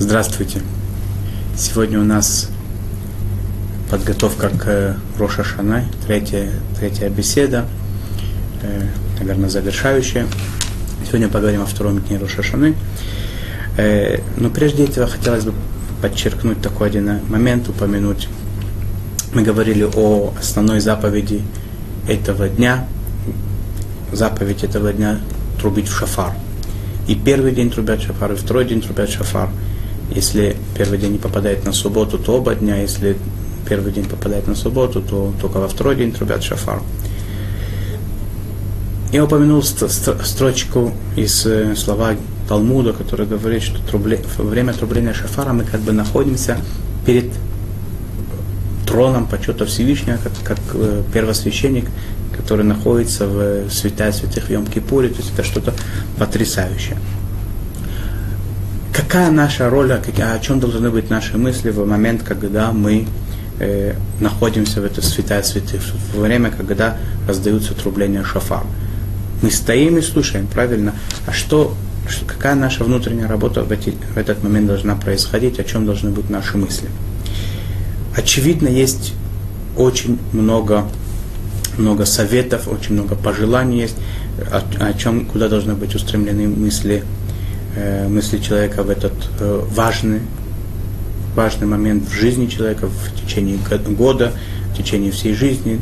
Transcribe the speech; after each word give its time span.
Здравствуйте. 0.00 0.60
Сегодня 1.56 1.98
у 1.98 2.04
нас 2.04 2.50
подготовка 3.90 4.48
к 4.48 4.96
Роша 5.18 5.42
Шана, 5.42 5.86
третья, 6.06 6.52
третья 6.78 7.08
беседа, 7.10 7.66
э, 8.62 8.86
наверное, 9.18 9.48
завершающая. 9.48 10.28
Сегодня 11.04 11.26
поговорим 11.26 11.62
о 11.62 11.66
втором 11.66 11.98
дне 11.98 12.16
Роша 12.16 12.44
Шаны. 12.44 12.76
Э, 13.76 14.20
но 14.36 14.50
прежде 14.50 14.84
этого 14.84 15.08
хотелось 15.08 15.44
бы 15.44 15.52
подчеркнуть 16.00 16.62
такой 16.62 16.90
один 16.90 17.18
момент, 17.28 17.68
упомянуть. 17.68 18.28
Мы 19.34 19.42
говорили 19.42 19.82
о 19.82 20.32
основной 20.38 20.78
заповеди 20.78 21.42
этого 22.06 22.48
дня. 22.48 22.86
Заповедь 24.12 24.62
этого 24.62 24.92
дня– 24.92 25.18
трубить 25.60 25.88
в 25.88 25.98
шафар. 25.98 26.34
И 27.08 27.16
первый 27.16 27.50
день 27.50 27.72
трубят 27.72 28.00
шафар, 28.00 28.32
и 28.34 28.36
второй 28.36 28.64
день 28.64 28.80
трубят 28.80 29.10
шафар. 29.10 29.48
Если 30.10 30.56
первый 30.76 30.98
день 30.98 31.12
не 31.12 31.18
попадает 31.18 31.64
на 31.64 31.72
субботу, 31.72 32.18
то 32.18 32.36
оба 32.36 32.54
дня. 32.54 32.76
Если 32.80 33.16
первый 33.68 33.92
день 33.92 34.06
попадает 34.06 34.46
на 34.46 34.54
субботу, 34.54 35.02
то 35.02 35.32
только 35.40 35.58
во 35.58 35.68
второй 35.68 35.96
день 35.96 36.12
трубят 36.12 36.42
шафар. 36.42 36.80
Я 39.12 39.24
упомянул 39.24 39.62
строчку 39.62 40.92
из 41.16 41.46
э, 41.46 41.74
слова 41.76 42.14
Талмуда, 42.48 42.92
который 42.92 43.26
говорит, 43.26 43.62
что 43.62 43.78
во 43.92 44.44
время 44.44 44.72
трубления 44.72 45.14
шафара 45.14 45.52
мы 45.52 45.64
как 45.64 45.80
бы 45.80 45.92
находимся 45.92 46.58
перед 47.06 47.32
троном 48.86 49.26
почета 49.26 49.66
Всевышнего, 49.66 50.18
как, 50.22 50.32
как 50.44 50.58
э, 50.74 51.02
первосвященник, 51.12 51.86
который 52.36 52.64
находится 52.64 53.26
в 53.26 53.70
святая 53.70 54.12
святых 54.12 54.44
в 54.44 54.50
Йом-Кипуре, 54.50 55.08
то 55.08 55.16
есть 55.16 55.32
это 55.34 55.42
что-то 55.42 55.74
потрясающее. 56.18 56.96
Какая 59.08 59.30
наша 59.30 59.70
роль, 59.70 59.90
о 59.90 60.38
чем 60.38 60.60
должны 60.60 60.90
быть 60.90 61.08
наши 61.08 61.38
мысли 61.38 61.70
в 61.70 61.82
момент, 61.86 62.24
когда 62.24 62.72
мы 62.72 63.06
э, 63.58 63.94
находимся 64.20 64.82
в 64.82 64.84
этой 64.84 65.02
святая 65.02 65.42
святых, 65.42 65.80
во 66.14 66.24
время, 66.24 66.50
когда 66.50 66.98
раздаются 67.26 67.72
трубления 67.72 68.22
шафар. 68.22 68.64
Мы 69.40 69.50
стоим 69.50 69.96
и 69.96 70.02
слушаем, 70.02 70.46
правильно? 70.46 70.92
А 71.26 71.32
что, 71.32 71.74
какая 72.26 72.54
наша 72.54 72.84
внутренняя 72.84 73.26
работа 73.26 73.62
в, 73.62 73.72
эти, 73.72 73.94
в 74.14 74.18
этот 74.18 74.42
момент 74.42 74.66
должна 74.66 74.94
происходить, 74.94 75.58
о 75.58 75.64
чем 75.64 75.86
должны 75.86 76.10
быть 76.10 76.28
наши 76.28 76.58
мысли? 76.58 76.90
Очевидно, 78.14 78.68
есть 78.68 79.14
очень 79.78 80.18
много, 80.34 80.84
много 81.78 82.04
советов, 82.04 82.68
очень 82.68 82.92
много 82.92 83.14
пожеланий 83.14 83.80
есть, 83.80 83.96
о, 84.52 84.60
о 84.84 84.92
чем, 84.92 85.24
куда 85.24 85.48
должны 85.48 85.72
быть 85.72 85.94
устремлены 85.94 86.46
мысли, 86.46 87.04
мысли 88.08 88.38
человека 88.38 88.82
в 88.82 88.90
этот 88.90 89.12
э, 89.40 89.60
важный, 89.70 90.20
важный 91.34 91.66
момент 91.66 92.08
в 92.08 92.12
жизни 92.12 92.46
человека, 92.46 92.86
в 92.86 93.20
течение 93.20 93.58
года, 93.88 94.32
в 94.72 94.76
течение 94.76 95.10
всей 95.10 95.34
жизни. 95.34 95.80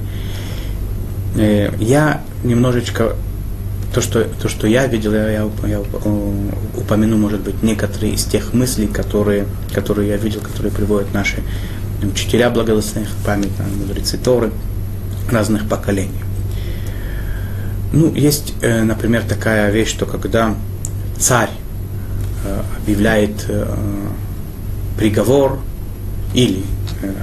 Э, 1.36 1.70
я 1.78 2.22
немножечко 2.44 3.16
то, 3.94 4.00
что, 4.00 4.24
то, 4.24 4.48
что 4.48 4.66
я 4.66 4.86
видел, 4.86 5.14
я, 5.14 5.48
я, 5.66 5.80
упомяну, 6.76 7.16
может 7.16 7.40
быть, 7.40 7.62
некоторые 7.62 8.14
из 8.14 8.24
тех 8.24 8.52
мыслей, 8.52 8.88
которые, 8.88 9.46
которые 9.72 10.08
я 10.08 10.16
видел, 10.16 10.40
которые 10.40 10.72
приводят 10.72 11.14
наши 11.14 11.42
учителя 12.02 12.50
благословенных 12.50 13.14
память, 13.24 13.52
мудрецы 13.78 14.18
Торы 14.18 14.50
разных 15.30 15.68
поколений. 15.68 16.10
Ну, 17.92 18.12
есть, 18.14 18.52
э, 18.60 18.82
например, 18.82 19.22
такая 19.22 19.70
вещь, 19.70 19.88
что 19.88 20.04
когда 20.04 20.54
царь 21.18 21.48
э, 21.48 21.65
объявляет 22.86 23.46
э, 23.48 23.66
приговор 24.96 25.58
или 26.34 26.62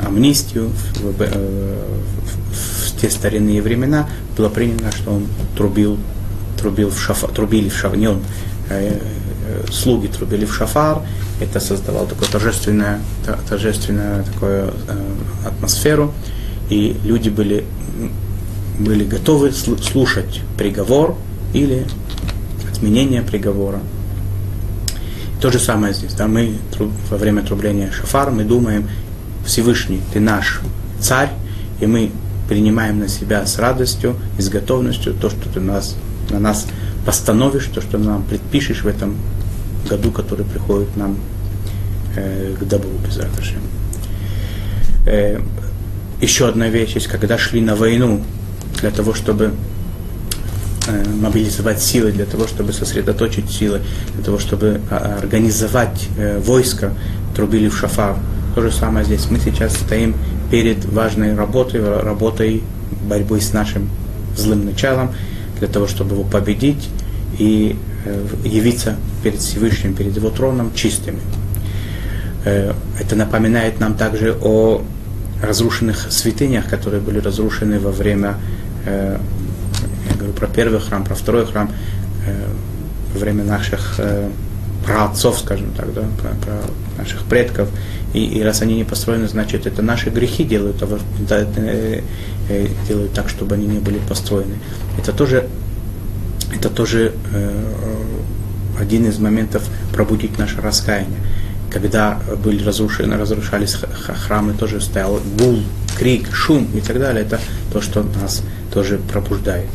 амнистию 0.05 0.69
в, 0.69 1.01
в, 1.01 1.21
в 1.21 3.01
те 3.01 3.09
старинные 3.09 3.61
времена, 3.61 4.09
было 4.37 4.49
принято, 4.49 4.91
что 4.91 5.11
он 5.11 5.27
трубил 5.55 5.97
трубил 6.63 6.89
в 6.89 6.99
шафар, 6.99 7.29
трубили 7.31 7.69
в 7.69 7.75
шафар, 7.75 7.97
не 7.97 8.07
он, 8.07 8.21
э, 8.69 8.97
э, 9.47 9.65
слуги 9.71 10.07
трубили 10.07 10.45
в 10.45 10.55
шафар, 10.55 11.01
это 11.41 11.59
создавало 11.59 12.07
такую 12.07 12.29
торжественную, 12.29 12.99
торжественную 13.49 14.23
такую 14.23 14.67
э, 14.67 14.71
атмосферу, 15.45 16.13
и 16.69 16.95
люди 17.03 17.29
были, 17.29 17.65
были 18.79 19.03
готовы 19.03 19.51
слушать 19.51 20.41
приговор 20.57 21.17
или 21.53 21.85
отменение 22.71 23.21
приговора. 23.21 23.79
То 25.43 25.51
же 25.51 25.59
самое 25.59 25.93
здесь. 25.93 26.13
Да, 26.13 26.27
мы 26.27 26.55
во 27.09 27.17
время 27.17 27.41
трубления 27.41 27.91
шафара 27.91 28.31
мы 28.31 28.45
думаем, 28.45 28.87
Всевышний, 29.45 29.99
ты 30.13 30.21
наш 30.21 30.61
царь, 31.01 31.31
и 31.81 31.85
мы 31.85 32.11
принимаем 32.47 32.99
на 32.99 33.09
себя 33.09 33.45
с 33.45 33.59
радостью 33.59 34.15
и 34.37 34.41
с 34.41 34.47
готовностью 34.47 35.13
то, 35.13 35.29
что 35.29 35.49
ты 35.49 35.59
нас 35.59 35.97
на 36.29 36.39
нас 36.39 36.65
постановишь, 37.05 37.65
то, 37.65 37.81
что 37.81 37.97
нам 37.97 38.23
предпишешь 38.23 38.83
в 38.83 38.87
этом 38.87 39.17
году, 39.89 40.11
который 40.11 40.45
приходит 40.45 40.95
нам 40.95 41.17
э, 42.15 42.55
к 42.57 42.63
добру 42.63 42.91
без 43.05 43.19
э, 45.05 45.41
Еще 46.21 46.47
одна 46.47 46.69
вещь 46.69 46.93
есть, 46.93 47.07
когда 47.07 47.37
шли 47.37 47.59
на 47.59 47.75
войну 47.75 48.23
для 48.79 48.91
того, 48.91 49.13
чтобы 49.13 49.51
мобилизовать 51.21 51.81
силы, 51.81 52.11
для 52.11 52.25
того, 52.25 52.47
чтобы 52.47 52.73
сосредоточить 52.73 53.49
силы, 53.49 53.81
для 54.15 54.23
того, 54.23 54.39
чтобы 54.39 54.81
а, 54.89 55.19
организовать 55.21 56.09
э, 56.17 56.39
войско, 56.39 56.93
трубили 57.35 57.69
в 57.69 57.77
шафар. 57.77 58.17
То 58.55 58.61
же 58.61 58.71
самое 58.71 59.05
здесь. 59.05 59.29
Мы 59.29 59.39
сейчас 59.39 59.73
стоим 59.75 60.15
перед 60.51 60.85
важной 60.85 61.35
работой, 61.35 61.81
работой 61.81 62.63
борьбы 63.07 63.41
с 63.41 63.53
нашим 63.53 63.89
злым 64.37 64.65
началом, 64.65 65.11
для 65.59 65.67
того, 65.67 65.87
чтобы 65.87 66.15
его 66.15 66.23
победить 66.23 66.89
и 67.39 67.75
э, 68.05 68.25
явиться 68.43 68.95
перед 69.23 69.39
Всевышним, 69.39 69.95
перед 69.95 70.15
его 70.15 70.29
троном 70.29 70.73
чистыми. 70.75 71.19
Э, 72.45 72.73
это 72.99 73.15
напоминает 73.15 73.79
нам 73.79 73.95
также 73.95 74.37
о 74.41 74.81
разрушенных 75.41 76.11
святынях, 76.11 76.69
которые 76.69 77.01
были 77.01 77.19
разрушены 77.19 77.79
во 77.79 77.91
время, 77.91 78.35
э, 78.85 79.17
говорю 80.23 80.37
про 80.37 80.47
первый 80.47 80.79
храм, 80.79 81.03
про 81.03 81.15
второй 81.15 81.45
храм, 81.45 81.71
во 83.13 83.19
время 83.19 83.43
наших 83.43 83.99
праотцов, 84.85 85.39
скажем 85.39 85.71
так, 85.75 85.93
да, 85.93 86.01
про, 86.21 86.29
про 86.45 86.61
наших 86.97 87.23
предков. 87.23 87.69
И, 88.13 88.23
и 88.23 88.41
раз 88.41 88.61
они 88.61 88.75
не 88.75 88.83
построены, 88.83 89.27
значит, 89.27 89.65
это 89.65 89.81
наши 89.81 90.09
грехи 90.09 90.43
делают, 90.43 90.81
а 90.83 90.99
да, 91.27 91.39
э, 91.55 92.01
э, 92.49 92.67
делают 92.87 93.13
так, 93.13 93.29
чтобы 93.29 93.55
они 93.55 93.65
не 93.65 93.79
были 93.79 93.99
построены. 93.99 94.55
Это 94.99 95.11
тоже, 95.13 95.47
это 96.55 96.69
тоже 96.69 97.13
э, 97.33 97.63
один 98.79 99.07
из 99.07 99.17
моментов 99.17 99.63
пробудить 99.93 100.37
наше 100.37 100.61
раскаяние. 100.61 101.19
Когда 101.71 102.19
были 102.43 102.63
разрушены, 102.63 103.17
разрушались 103.17 103.75
храмы, 104.27 104.53
тоже 104.53 104.79
стоял 104.79 105.19
гул, 105.39 105.59
крик, 105.97 106.31
шум 106.33 106.67
и 106.75 106.81
так 106.81 106.99
далее. 106.99 107.23
Это 107.23 107.39
то, 107.71 107.81
что 107.81 108.03
нас 108.21 108.43
тоже 108.71 108.99
пробуждает. 109.11 109.69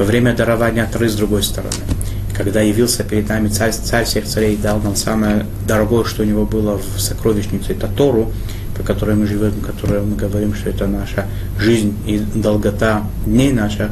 Во 0.00 0.04
время 0.04 0.34
дарования 0.34 0.88
Торы 0.90 1.08
с 1.08 1.14
другой 1.14 1.44
стороны– 1.44 1.76
когда 2.42 2.62
явился 2.62 3.04
перед 3.04 3.28
нами 3.28 3.48
царь, 3.48 3.70
царь 3.72 4.06
всех 4.06 4.24
царей, 4.24 4.56
дал 4.56 4.80
нам 4.80 4.96
самое 4.96 5.44
дорогое, 5.68 6.04
что 6.04 6.22
у 6.22 6.24
него 6.24 6.46
было 6.46 6.78
в 6.78 6.98
сокровищнице, 6.98 7.72
это 7.72 7.86
Тору, 7.86 8.32
по 8.74 8.82
которой 8.82 9.14
мы 9.14 9.26
живем, 9.26 9.52
которой 9.60 10.00
мы 10.00 10.16
говорим, 10.16 10.54
что 10.54 10.70
это 10.70 10.86
наша 10.86 11.26
жизнь 11.58 11.94
и 12.06 12.18
долгота 12.18 13.02
дней 13.26 13.52
наша. 13.52 13.90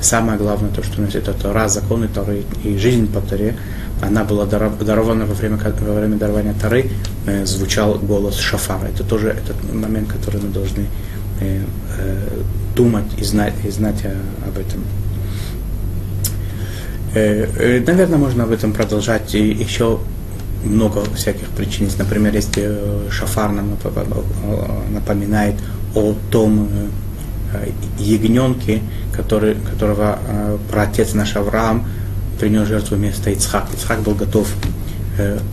Самое 0.00 0.38
главное, 0.38 0.70
то, 0.70 0.82
что 0.82 1.00
у 1.00 1.04
нас 1.04 1.14
это 1.14 1.32
Тора, 1.32 1.68
законы 1.68 2.08
Торы 2.08 2.42
и 2.64 2.76
жизнь 2.76 3.06
по 3.06 3.20
Торе, 3.20 3.56
она 4.02 4.24
была 4.24 4.44
дарована 4.44 5.24
во 5.24 5.34
время, 5.34 5.56
во 5.56 5.94
время 5.94 6.16
дарования 6.16 6.54
Торы, 6.60 6.90
э, 7.26 7.46
звучал 7.46 7.94
голос 7.94 8.38
Шафара. 8.38 8.88
Это 8.88 9.04
тоже 9.04 9.28
этот 9.28 9.72
момент, 9.72 10.08
который 10.08 10.40
мы 10.42 10.48
должны 10.48 10.86
э, 11.40 11.62
э, 11.96 12.42
думать 12.74 13.06
и 13.18 13.22
знать, 13.22 13.54
и 13.64 13.70
знать 13.70 14.04
об 14.44 14.58
этом. 14.58 14.82
Э, 17.14 17.46
э, 17.58 17.80
наверное, 17.86 18.18
можно 18.18 18.44
об 18.44 18.50
этом 18.50 18.72
продолжать 18.72 19.34
еще 19.34 20.00
много 20.64 21.04
всяких 21.14 21.48
причин. 21.50 21.88
Например, 21.96 22.34
если 22.34 22.64
э, 22.66 23.08
Шафар 23.10 23.52
нам 23.52 23.76
напоминает 24.90 25.54
о 25.94 26.14
том 26.30 26.68
ягненке, 28.00 28.82
который, 29.12 29.54
которого 29.54 30.18
праотец 30.68 31.14
наш 31.14 31.36
Авраам 31.36 31.86
принес 32.40 32.66
жертву 32.66 32.96
вместо 32.96 33.30
Ицхак. 33.30 33.68
Ицхак 33.72 34.00
был 34.00 34.14
готов 34.16 34.48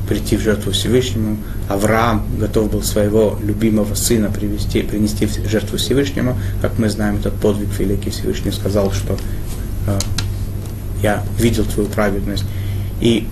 прийти 0.09 0.35
в 0.35 0.41
жертву 0.41 0.71
Всевышнему. 0.71 1.37
Авраам 1.69 2.25
готов 2.39 2.71
был 2.71 2.81
своего 2.81 3.37
любимого 3.43 3.93
сына 3.93 4.31
привести, 4.31 4.81
принести 4.81 5.27
в 5.27 5.47
жертву 5.47 5.77
Всевышнему. 5.77 6.35
Как 6.59 6.79
мы 6.79 6.89
знаем, 6.89 7.17
этот 7.17 7.35
подвиг 7.35 7.69
великий 7.77 8.09
Всевышний 8.09 8.51
сказал, 8.51 8.91
что 8.91 9.15
я 11.01 11.23
видел 11.37 11.65
твою 11.65 11.89
праведность. 11.89 12.45
И 12.99 13.27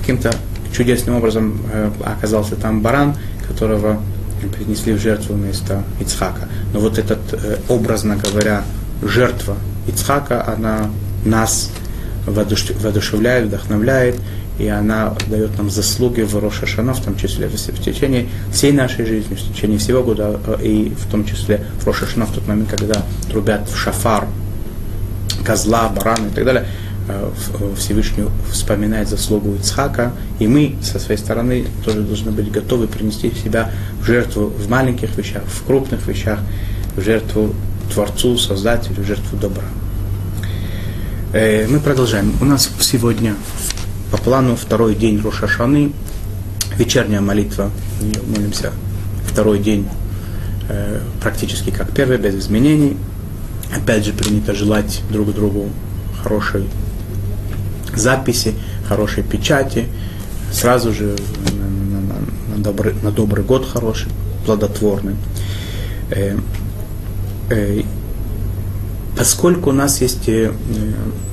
каким-то 0.00 0.30
чудесным 0.72 1.16
образом 1.16 1.60
э, 1.72 1.90
оказался 2.04 2.56
там 2.56 2.80
баран, 2.80 3.14
которого 3.46 4.00
принесли 4.48 4.94
в 4.94 5.00
жертву 5.00 5.34
вместо 5.34 5.84
Ицхака. 6.00 6.48
Но 6.72 6.80
вот 6.80 6.98
этот, 6.98 7.20
э, 7.32 7.58
образно 7.68 8.16
говоря, 8.16 8.64
жертва 9.02 9.56
Ицхака, 9.86 10.46
она 10.46 10.90
нас 11.24 11.70
воодушевляет, 12.26 13.46
вдохновляет, 13.46 14.16
и 14.58 14.68
она 14.68 15.14
дает 15.26 15.56
нам 15.56 15.70
заслуги 15.70 16.20
в 16.20 16.36
Роша 16.38 16.66
Шана, 16.66 16.92
в 16.92 17.02
том 17.02 17.16
числе 17.16 17.48
в 17.48 17.82
течение 17.82 18.28
всей 18.52 18.72
нашей 18.72 19.06
жизни, 19.06 19.34
в 19.34 19.54
течение 19.54 19.78
всего 19.78 20.02
года, 20.02 20.38
э, 20.46 20.62
и 20.62 20.90
в 20.90 21.10
том 21.10 21.24
числе 21.24 21.64
в 21.80 21.86
Роша 21.86 22.06
Шана, 22.06 22.26
в 22.26 22.32
тот 22.32 22.46
момент, 22.46 22.70
когда 22.70 23.02
трубят 23.30 23.68
в 23.68 23.76
шафар 23.76 24.26
козла, 25.44 25.88
барана 25.88 26.28
и 26.28 26.30
так 26.30 26.44
далее, 26.44 26.66
Всевышний 27.76 28.24
вспоминает 28.50 29.08
заслугу 29.08 29.54
Ицхака, 29.54 30.12
и 30.38 30.46
мы 30.46 30.76
со 30.82 30.98
своей 30.98 31.18
стороны 31.18 31.66
тоже 31.84 32.00
должны 32.00 32.30
быть 32.30 32.50
готовы 32.50 32.86
принести 32.86 33.32
себя 33.34 33.70
в 34.00 34.04
жертву 34.04 34.46
в 34.46 34.68
маленьких 34.68 35.16
вещах, 35.16 35.42
в 35.46 35.64
крупных 35.64 36.06
вещах, 36.06 36.40
в 36.96 37.00
жертву 37.00 37.54
Творцу, 37.92 38.36
Создателю, 38.38 39.02
в 39.02 39.06
жертву 39.06 39.38
добра. 39.38 39.64
Э, 41.32 41.66
мы 41.68 41.80
продолжаем. 41.80 42.32
У 42.40 42.44
нас 42.44 42.70
сегодня 42.80 43.34
по 44.10 44.18
плану 44.18 44.56
второй 44.56 44.94
день 44.94 45.20
Рошашаны, 45.20 45.92
вечерняя 46.76 47.20
молитва, 47.20 47.70
молимся 48.26 48.72
второй 49.26 49.60
день 49.60 49.88
э, 50.68 51.00
практически 51.22 51.70
как 51.70 51.92
первый, 51.92 52.18
без 52.18 52.34
изменений. 52.34 52.96
Опять 53.74 54.04
же 54.04 54.12
принято 54.12 54.54
желать 54.54 55.02
друг 55.10 55.32
другу 55.32 55.70
хорошей 56.22 56.64
записи, 57.96 58.54
хорошей 58.88 59.22
печати, 59.22 59.86
сразу 60.52 60.92
же 60.92 61.16
на, 61.52 61.68
на, 62.00 62.56
на, 62.56 62.62
добрый, 62.62 62.94
на 63.02 63.10
добрый 63.10 63.44
год 63.44 63.66
хороший, 63.66 64.10
плодотворный. 64.44 65.16
Э, 66.10 66.36
э, 67.50 67.82
поскольку 69.16 69.70
у 69.70 69.72
нас 69.72 70.00
есть 70.00 70.28
э, 70.28 70.52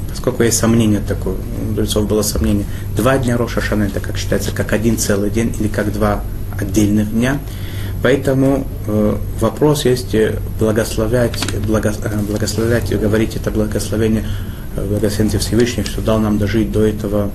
поскольку 0.09 0.43
есть 0.43 0.57
сомнение 0.57 0.99
такое, 0.99 1.35
у 1.35 1.65
мудрецов 1.69 2.07
было 2.07 2.21
сомнение, 2.21 2.65
два 2.95 3.17
дня 3.17 3.37
Роша 3.37 3.61
Шана 3.61 3.83
это 3.83 3.99
как 3.99 4.17
считается, 4.17 4.51
как 4.51 4.73
один 4.73 4.97
целый 4.97 5.29
день 5.29 5.55
или 5.59 5.67
как 5.67 5.93
два 5.93 6.23
отдельных 6.59 7.11
дня. 7.11 7.39
Поэтому 8.03 8.65
э, 8.87 9.15
вопрос 9.39 9.85
есть 9.85 10.13
э, 10.15 10.39
благословлять, 10.59 11.33
благо, 11.65 11.93
э, 12.03 12.19
благословлять 12.29 12.91
и 12.91 12.95
говорить 12.95 13.35
это 13.35 13.51
благословение, 13.51 14.25
благословение 14.81 15.39
Всевышнего, 15.39 15.87
что 15.87 16.01
дал 16.01 16.19
нам 16.19 16.37
дожить 16.37 16.71
до 16.71 16.85
этого 16.85 17.31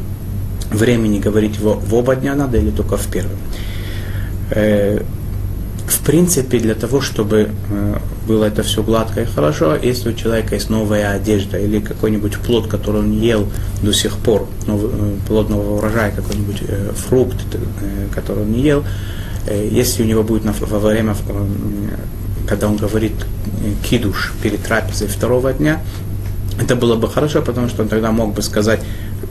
времени, 0.70 1.18
говорить 1.18 1.56
его 1.56 1.74
в 1.74 1.94
оба 1.94 2.16
дня 2.16 2.34
надо 2.34 2.58
или 2.58 2.70
только 2.70 2.96
в 2.96 3.06
первом. 3.06 3.38
Э, 4.50 5.02
в 5.86 6.04
принципе, 6.04 6.58
для 6.58 6.74
того, 6.74 7.00
чтобы 7.00 7.50
э, 7.70 7.96
было 8.26 8.44
это 8.44 8.62
все 8.62 8.82
гладко 8.82 9.22
и 9.22 9.24
хорошо, 9.24 9.76
если 9.76 10.10
у 10.10 10.14
человека 10.14 10.54
есть 10.54 10.70
новая 10.70 11.12
одежда 11.12 11.58
или 11.58 11.80
какой-нибудь 11.80 12.38
плод, 12.38 12.66
который 12.66 13.00
он 13.00 13.12
ел 13.12 13.46
до 13.82 13.92
сих 13.92 14.16
пор, 14.16 14.48
э, 14.66 15.16
плод 15.26 15.50
нового 15.50 15.78
урожая, 15.78 16.12
какой-нибудь 16.12 16.62
фрукт, 16.96 17.36
который 18.14 18.42
он 18.44 18.52
не 18.52 18.62
ел, 18.62 18.84
если 19.48 20.04
у 20.04 20.06
него 20.06 20.22
будет 20.22 20.44
во 20.44 20.78
время, 20.78 21.16
когда 22.48 22.68
он 22.68 22.76
говорит 22.76 23.12
кидуш 23.88 24.32
перед 24.40 24.62
трапезой 24.62 25.08
второго 25.08 25.52
дня, 25.52 25.80
это 26.62 26.76
было 26.76 26.96
бы 26.96 27.08
хорошо, 27.08 27.42
потому 27.42 27.68
что 27.68 27.82
он 27.82 27.88
тогда 27.88 28.12
мог 28.12 28.34
бы 28.34 28.42
сказать, 28.42 28.80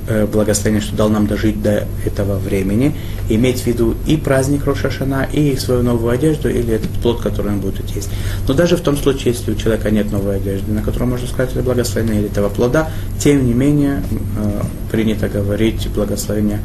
Э, 0.08 0.26
благословение, 0.26 0.82
что 0.82 0.96
дал 0.96 1.10
нам 1.10 1.28
дожить 1.28 1.62
до 1.62 1.86
этого 2.06 2.40
времени, 2.40 2.96
иметь 3.30 3.62
в 3.62 3.68
виду 3.68 3.96
и 4.08 4.18
праздник 4.18 4.66
Рошашана, 4.66 5.28
и 5.32 5.56
свою 5.58 5.84
новую 5.84 6.12
одежду, 6.12 6.50
или 6.50 6.74
этот 6.74 6.90
плод, 7.02 7.22
который 7.22 7.52
он 7.52 7.60
будет 7.60 7.88
есть. 7.92 8.10
Но 8.48 8.56
даже 8.56 8.78
в 8.78 8.82
том 8.82 8.98
случае, 8.98 9.34
если 9.34 9.52
у 9.52 9.56
человека 9.56 9.92
нет 9.92 10.12
новой 10.12 10.38
одежды, 10.38 10.72
на 10.72 10.82
которую 10.82 11.12
можно 11.12 11.28
сказать 11.28 11.52
это 11.52 11.62
благословение 11.62 12.22
или 12.22 12.32
этого 12.32 12.50
плода, 12.50 12.90
тем 13.20 13.46
не 13.46 13.54
менее 13.54 14.02
э, 14.38 14.62
принято 14.92 15.30
говорить 15.30 15.88
благословение 15.94 16.60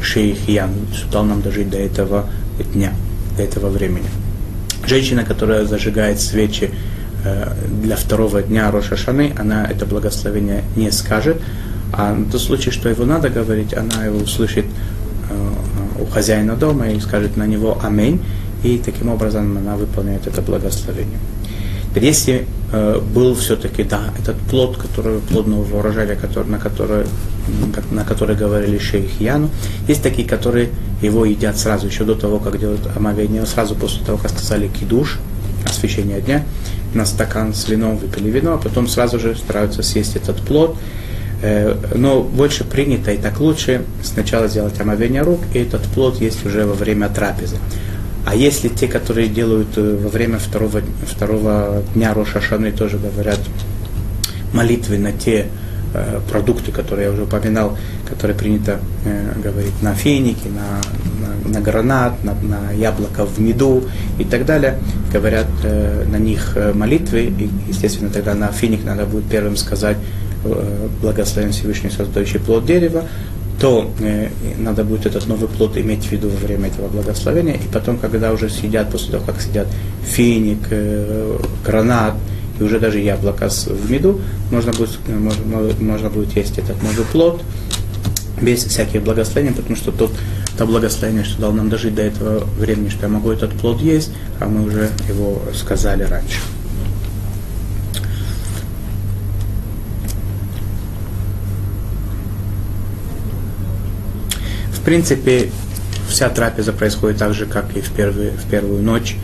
Шейх 0.00 0.48
Ян, 0.48 0.70
что 0.94 1.10
дал 1.10 1.24
нам 1.24 1.42
дожить 1.42 1.68
до 1.68 1.78
этого 1.78 2.30
дня, 2.72 2.92
до 3.36 3.42
этого 3.42 3.68
времени. 3.68 4.06
Женщина, 4.86 5.24
которая 5.24 5.64
зажигает 5.64 6.20
свечи 6.20 6.70
для 7.82 7.96
второго 7.96 8.42
дня 8.42 8.70
Рошашаны, 8.70 9.32
она 9.38 9.66
это 9.66 9.86
благословение 9.86 10.64
не 10.76 10.90
скажет, 10.90 11.40
а 11.92 12.14
на 12.14 12.30
тот 12.30 12.40
случай, 12.40 12.70
что 12.70 12.88
его 12.88 13.04
надо 13.04 13.28
говорить, 13.28 13.74
она 13.74 14.04
его 14.04 14.18
услышит 14.18 14.66
э, 15.30 16.02
у 16.02 16.06
хозяина 16.06 16.56
дома 16.56 16.88
и 16.88 17.00
скажет 17.00 17.36
на 17.36 17.46
него 17.46 17.78
«Аминь», 17.82 18.20
и 18.62 18.78
таким 18.78 19.08
образом 19.10 19.56
она 19.56 19.76
выполняет 19.76 20.26
это 20.26 20.42
благословение. 20.42 21.18
Теперь, 21.90 22.04
если 22.04 22.46
э, 22.72 23.00
был 23.14 23.34
все-таки, 23.34 23.82
да, 23.82 24.00
этот 24.18 24.36
плод, 24.50 24.76
который, 24.76 25.20
плодного 25.20 25.78
урожая, 25.78 26.14
который, 26.16 26.46
на, 26.46 26.58
который, 26.58 27.06
на 27.90 28.04
который 28.04 28.36
говорили 28.36 28.78
шейх 28.78 29.18
Яну, 29.20 29.48
есть 29.88 30.02
такие, 30.02 30.28
которые 30.28 30.68
его 31.00 31.24
едят 31.24 31.56
сразу, 31.56 31.86
еще 31.86 32.04
до 32.04 32.14
того, 32.14 32.38
как 32.38 32.58
делают 32.58 32.86
омовение, 32.94 33.46
сразу 33.46 33.74
после 33.74 34.04
того, 34.04 34.18
как 34.18 34.30
сказали 34.32 34.68
кидуш, 34.68 35.18
освящение 35.64 36.20
дня, 36.20 36.44
на 36.96 37.06
стакан 37.06 37.54
с 37.54 37.68
вином 37.68 37.98
выпили 37.98 38.30
вино, 38.30 38.54
а 38.54 38.58
потом 38.58 38.88
сразу 38.88 39.18
же 39.18 39.36
стараются 39.36 39.82
съесть 39.82 40.16
этот 40.16 40.38
плод, 40.38 40.76
Э, 41.42 41.76
но 41.94 42.22
больше 42.22 42.64
принято 42.64 43.12
и 43.12 43.18
так 43.18 43.40
лучше 43.40 43.84
сначала 44.02 44.48
сделать 44.48 44.80
омовение 44.80 45.22
рук, 45.22 45.40
и 45.52 45.58
этот 45.58 45.82
плод 45.82 46.20
есть 46.20 46.44
уже 46.46 46.64
во 46.64 46.74
время 46.74 47.08
трапезы. 47.08 47.56
А 48.24 48.34
если 48.34 48.68
те, 48.68 48.88
которые 48.88 49.28
делают 49.28 49.76
э, 49.76 49.98
во 50.02 50.08
время 50.08 50.38
второго, 50.38 50.80
второго 51.06 51.82
дня 51.94 52.14
Рошашаны, 52.14 52.72
тоже 52.72 52.98
говорят 52.98 53.40
молитвы 54.54 54.98
на 54.98 55.12
те 55.12 55.46
э, 55.92 56.20
продукты, 56.30 56.72
которые 56.72 57.08
я 57.08 57.12
уже 57.12 57.24
упоминал, 57.24 57.76
которые 58.08 58.36
принято 58.36 58.80
говорить 59.42 59.82
на 59.82 59.94
финики, 59.94 60.48
на, 60.48 60.80
на, 61.46 61.54
на 61.54 61.60
гранат, 61.60 62.24
на, 62.24 62.34
на 62.34 62.72
яблоко 62.72 63.24
в 63.24 63.38
меду 63.38 63.84
и 64.18 64.24
так 64.24 64.44
далее, 64.46 64.78
говорят 65.12 65.46
э, 65.62 66.04
на 66.08 66.16
них 66.16 66.52
э, 66.56 66.72
молитвы, 66.72 67.24
и, 67.24 67.50
естественно, 67.68 68.10
тогда 68.10 68.34
на 68.34 68.48
финик 68.52 68.84
надо 68.84 69.06
будет 69.06 69.24
первым 69.24 69.56
сказать 69.56 69.96
Э, 70.48 70.88
благословен 71.02 71.52
Всевышний, 71.52 71.90
создающий 71.90 72.40
плод 72.40 72.66
дерева, 72.66 73.04
то 73.60 73.90
э, 74.00 74.28
надо 74.58 74.84
будет 74.84 75.06
этот 75.06 75.26
новый 75.26 75.48
плод 75.48 75.76
иметь 75.76 76.04
в 76.04 76.12
виду 76.12 76.28
во 76.28 76.36
время 76.36 76.68
этого 76.68 76.88
благословения, 76.88 77.54
и 77.54 77.68
потом, 77.72 77.98
когда 77.98 78.32
уже 78.32 78.48
съедят, 78.48 78.90
после 78.90 79.12
того, 79.12 79.24
как 79.24 79.40
съедят 79.40 79.66
финик, 80.04 80.58
э, 80.70 81.38
гранат, 81.64 82.14
и 82.60 82.62
уже 82.62 82.78
даже 82.78 83.00
яблоко 83.00 83.48
в 83.48 83.90
меду, 83.90 84.20
можно 84.50 84.72
будет, 84.72 84.90
э, 85.08 85.16
можно, 85.16 85.74
можно 85.80 86.10
будет 86.10 86.36
есть 86.36 86.58
этот 86.58 86.80
новый 86.82 87.04
плод 87.10 87.42
без 88.40 88.64
всяких 88.64 89.02
благословений, 89.02 89.54
потому 89.54 89.76
что 89.76 89.92
тот, 89.92 90.12
то 90.58 90.66
благословение, 90.66 91.24
что 91.24 91.40
дал 91.40 91.52
нам 91.52 91.68
дожить 91.68 91.94
до 91.94 92.02
этого 92.02 92.44
времени, 92.58 92.88
что 92.88 93.02
я 93.02 93.08
могу 93.08 93.30
этот 93.30 93.52
плод 93.52 93.80
есть, 93.80 94.10
а 94.40 94.46
мы 94.46 94.66
уже 94.66 94.90
его 95.08 95.42
сказали 95.54 96.02
раньше. 96.02 96.38
принципе, 104.86 105.50
вся 106.08 106.28
трапеза 106.28 106.72
происходит 106.72 107.18
так 107.18 107.34
же, 107.34 107.46
как 107.46 107.76
и 107.76 107.80
в 107.80 107.90
первую, 107.90 108.30
в 108.30 108.48
первую 108.48 108.84
ночь 108.84 109.16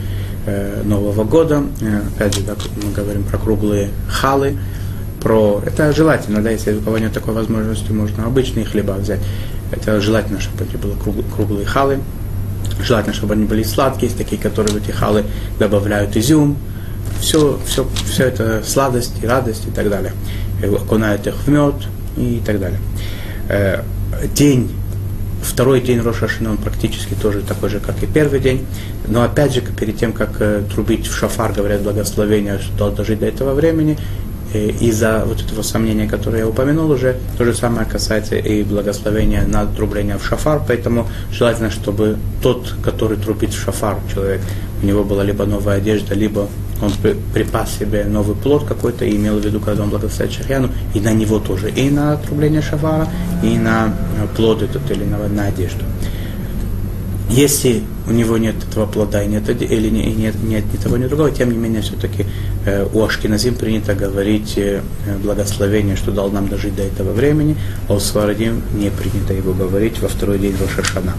э, 0.44 0.82
Нового 0.84 1.22
года. 1.22 1.62
Э, 1.80 2.00
опять 2.16 2.34
же, 2.34 2.42
так, 2.42 2.58
мы 2.82 2.90
говорим 2.90 3.22
про 3.22 3.38
круглые 3.38 3.90
халы. 4.08 4.58
Про... 5.22 5.62
Это 5.64 5.92
желательно, 5.92 6.42
да, 6.42 6.50
если 6.50 6.74
у 6.74 6.80
кого 6.80 6.98
нет 6.98 7.12
такой 7.12 7.34
возможности, 7.34 7.92
можно 7.92 8.26
обычные 8.26 8.64
хлеба 8.64 8.92
взять. 8.92 9.20
Это 9.70 10.00
желательно, 10.00 10.40
чтобы 10.40 10.64
это 10.64 10.78
были 10.78 10.94
круглые 11.34 11.66
халы. 11.66 12.00
Желательно, 12.80 13.14
чтобы 13.14 13.34
они 13.34 13.44
были 13.44 13.62
сладкие, 13.62 14.06
есть 14.06 14.18
такие, 14.18 14.40
которые 14.40 14.74
в 14.74 14.76
эти 14.76 14.90
халы 14.90 15.24
добавляют 15.58 16.16
изюм. 16.16 16.56
Все, 17.20 17.58
все, 17.66 17.86
все 18.04 18.24
это 18.24 18.62
сладость 18.66 19.14
и 19.22 19.26
радость 19.26 19.66
и 19.68 19.70
так 19.70 19.88
далее. 19.88 20.12
И 20.62 20.66
окунают 20.66 21.26
их 21.26 21.34
в 21.34 21.48
мед 21.48 21.74
и 22.16 22.42
так 22.44 22.58
далее. 22.58 22.80
Э, 23.48 23.82
день 24.34 24.70
Второй 25.42 25.80
день 25.80 26.00
Рошашина, 26.00 26.52
он 26.52 26.56
практически 26.56 27.14
тоже 27.14 27.40
такой 27.40 27.68
же, 27.68 27.80
как 27.80 28.00
и 28.02 28.06
первый 28.06 28.38
день. 28.38 28.64
Но 29.08 29.22
опять 29.22 29.52
же, 29.52 29.60
перед 29.60 29.96
тем, 29.96 30.12
как 30.12 30.36
э, 30.38 30.62
трубить 30.72 31.08
в 31.08 31.16
шафар, 31.16 31.52
говорят 31.52 31.82
благословение, 31.82 32.60
что 32.60 32.76
должно 32.78 32.98
дожить 32.98 33.18
до 33.18 33.26
этого 33.26 33.52
времени, 33.52 33.98
э, 33.98 34.31
из-за 34.58 35.24
вот 35.26 35.42
этого 35.42 35.62
сомнения, 35.62 36.08
которое 36.08 36.38
я 36.38 36.48
упомянул 36.48 36.90
уже, 36.90 37.16
то 37.38 37.44
же 37.44 37.54
самое 37.54 37.86
касается 37.86 38.36
и 38.36 38.62
благословения 38.62 39.46
на 39.46 39.66
трубление 39.66 40.18
в 40.18 40.24
шафар, 40.24 40.62
поэтому 40.66 41.08
желательно, 41.30 41.70
чтобы 41.70 42.16
тот, 42.42 42.74
который 42.82 43.16
трубит 43.16 43.50
в 43.50 43.62
шафар, 43.62 43.98
человек, 44.12 44.40
у 44.82 44.86
него 44.86 45.04
была 45.04 45.24
либо 45.24 45.46
новая 45.46 45.76
одежда, 45.76 46.14
либо 46.14 46.48
он 46.82 46.90
припас 47.32 47.78
себе 47.78 48.04
новый 48.04 48.34
плод 48.34 48.64
какой-то 48.64 49.04
и 49.04 49.16
имел 49.16 49.38
в 49.38 49.44
виду, 49.44 49.60
когда 49.60 49.84
он 49.84 49.90
благословляет 49.90 50.32
Шахьяну, 50.32 50.68
и 50.94 51.00
на 51.00 51.12
него 51.12 51.38
тоже, 51.38 51.70
и 51.70 51.88
на 51.90 52.14
отрубление 52.14 52.60
шафара, 52.60 53.06
и 53.42 53.56
на 53.56 53.94
плод 54.36 54.62
этот 54.62 54.90
или 54.90 55.04
на, 55.04 55.28
на 55.28 55.46
одежду. 55.46 55.84
Если 57.32 57.82
у 58.06 58.10
него 58.10 58.36
нет 58.36 58.56
этого 58.68 58.84
плода 58.84 59.22
и 59.22 59.26
нет, 59.26 59.48
или 59.48 59.88
не, 59.88 60.12
нет, 60.12 60.34
нет 60.42 60.64
ни 60.70 60.76
того, 60.76 60.98
ни 60.98 61.06
другого, 61.06 61.30
тем 61.30 61.50
не 61.50 61.56
менее, 61.56 61.80
все-таки 61.80 62.26
э, 62.66 62.86
у 62.92 63.02
Ашкиназим 63.02 63.54
принято 63.54 63.94
говорить 63.94 64.52
э, 64.58 64.82
благословение, 65.22 65.96
что 65.96 66.12
дал 66.12 66.30
нам 66.30 66.48
дожить 66.48 66.76
до 66.76 66.82
этого 66.82 67.12
времени, 67.12 67.56
а 67.88 67.94
у 67.94 68.00
Сварадим 68.00 68.60
не 68.74 68.90
принято 68.90 69.32
его 69.32 69.54
говорить 69.54 69.98
во 70.00 70.08
второй 70.08 70.38
день 70.38 70.54
Рошашана. 70.60 71.14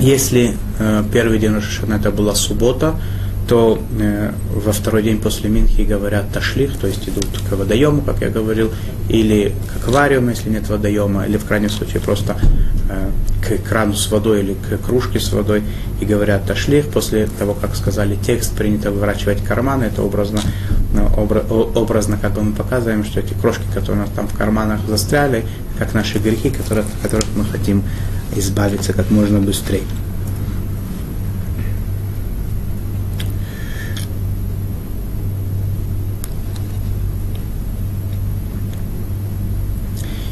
Если 0.00 0.56
э, 0.80 1.04
первый 1.12 1.38
день 1.38 1.54
Рошашана 1.54 1.94
это 1.94 2.10
была 2.10 2.34
суббота, 2.34 2.96
то 3.48 3.82
э, 3.98 4.32
во 4.54 4.72
второй 4.72 5.02
день 5.02 5.18
после 5.18 5.48
Минхи 5.48 5.80
говорят 5.80 6.30
ташлих, 6.30 6.76
то 6.76 6.86
есть 6.86 7.08
идут 7.08 7.26
к 7.48 7.52
водоему, 7.56 8.02
как 8.02 8.20
я 8.20 8.28
говорил, 8.28 8.70
или 9.08 9.54
к 9.72 9.82
аквариуму, 9.82 10.30
если 10.30 10.50
нет 10.50 10.68
водоема, 10.68 11.24
или 11.26 11.38
в 11.38 11.46
крайнем 11.46 11.70
случае 11.70 12.02
просто 12.02 12.36
э, 12.90 13.10
к 13.42 13.66
крану 13.66 13.94
с 13.94 14.10
водой 14.10 14.40
или 14.40 14.54
к 14.54 14.84
кружке 14.84 15.18
с 15.18 15.32
водой, 15.32 15.62
и 15.98 16.04
говорят 16.04 16.46
ташлих. 16.46 16.88
После 16.88 17.26
того, 17.26 17.54
как 17.54 17.74
сказали 17.74 18.16
текст, 18.16 18.54
принято 18.54 18.90
выворачивать 18.90 19.42
карманы, 19.42 19.84
это 19.84 20.02
образно, 20.02 20.42
ну, 20.92 21.06
обра, 21.16 21.40
образно 21.40 22.18
как 22.20 22.34
бы 22.34 22.42
мы 22.42 22.52
показываем, 22.52 23.02
что 23.02 23.20
эти 23.20 23.32
крошки, 23.32 23.64
которые 23.72 24.02
у 24.02 24.04
нас 24.04 24.10
там 24.14 24.28
в 24.28 24.36
карманах 24.36 24.80
застряли, 24.86 25.46
как 25.78 25.94
наши 25.94 26.18
грехи, 26.18 26.50
которые, 26.50 26.84
которых 27.02 27.26
мы 27.34 27.46
хотим 27.46 27.82
избавиться 28.36 28.92
как 28.92 29.10
можно 29.10 29.40
быстрее. 29.40 29.84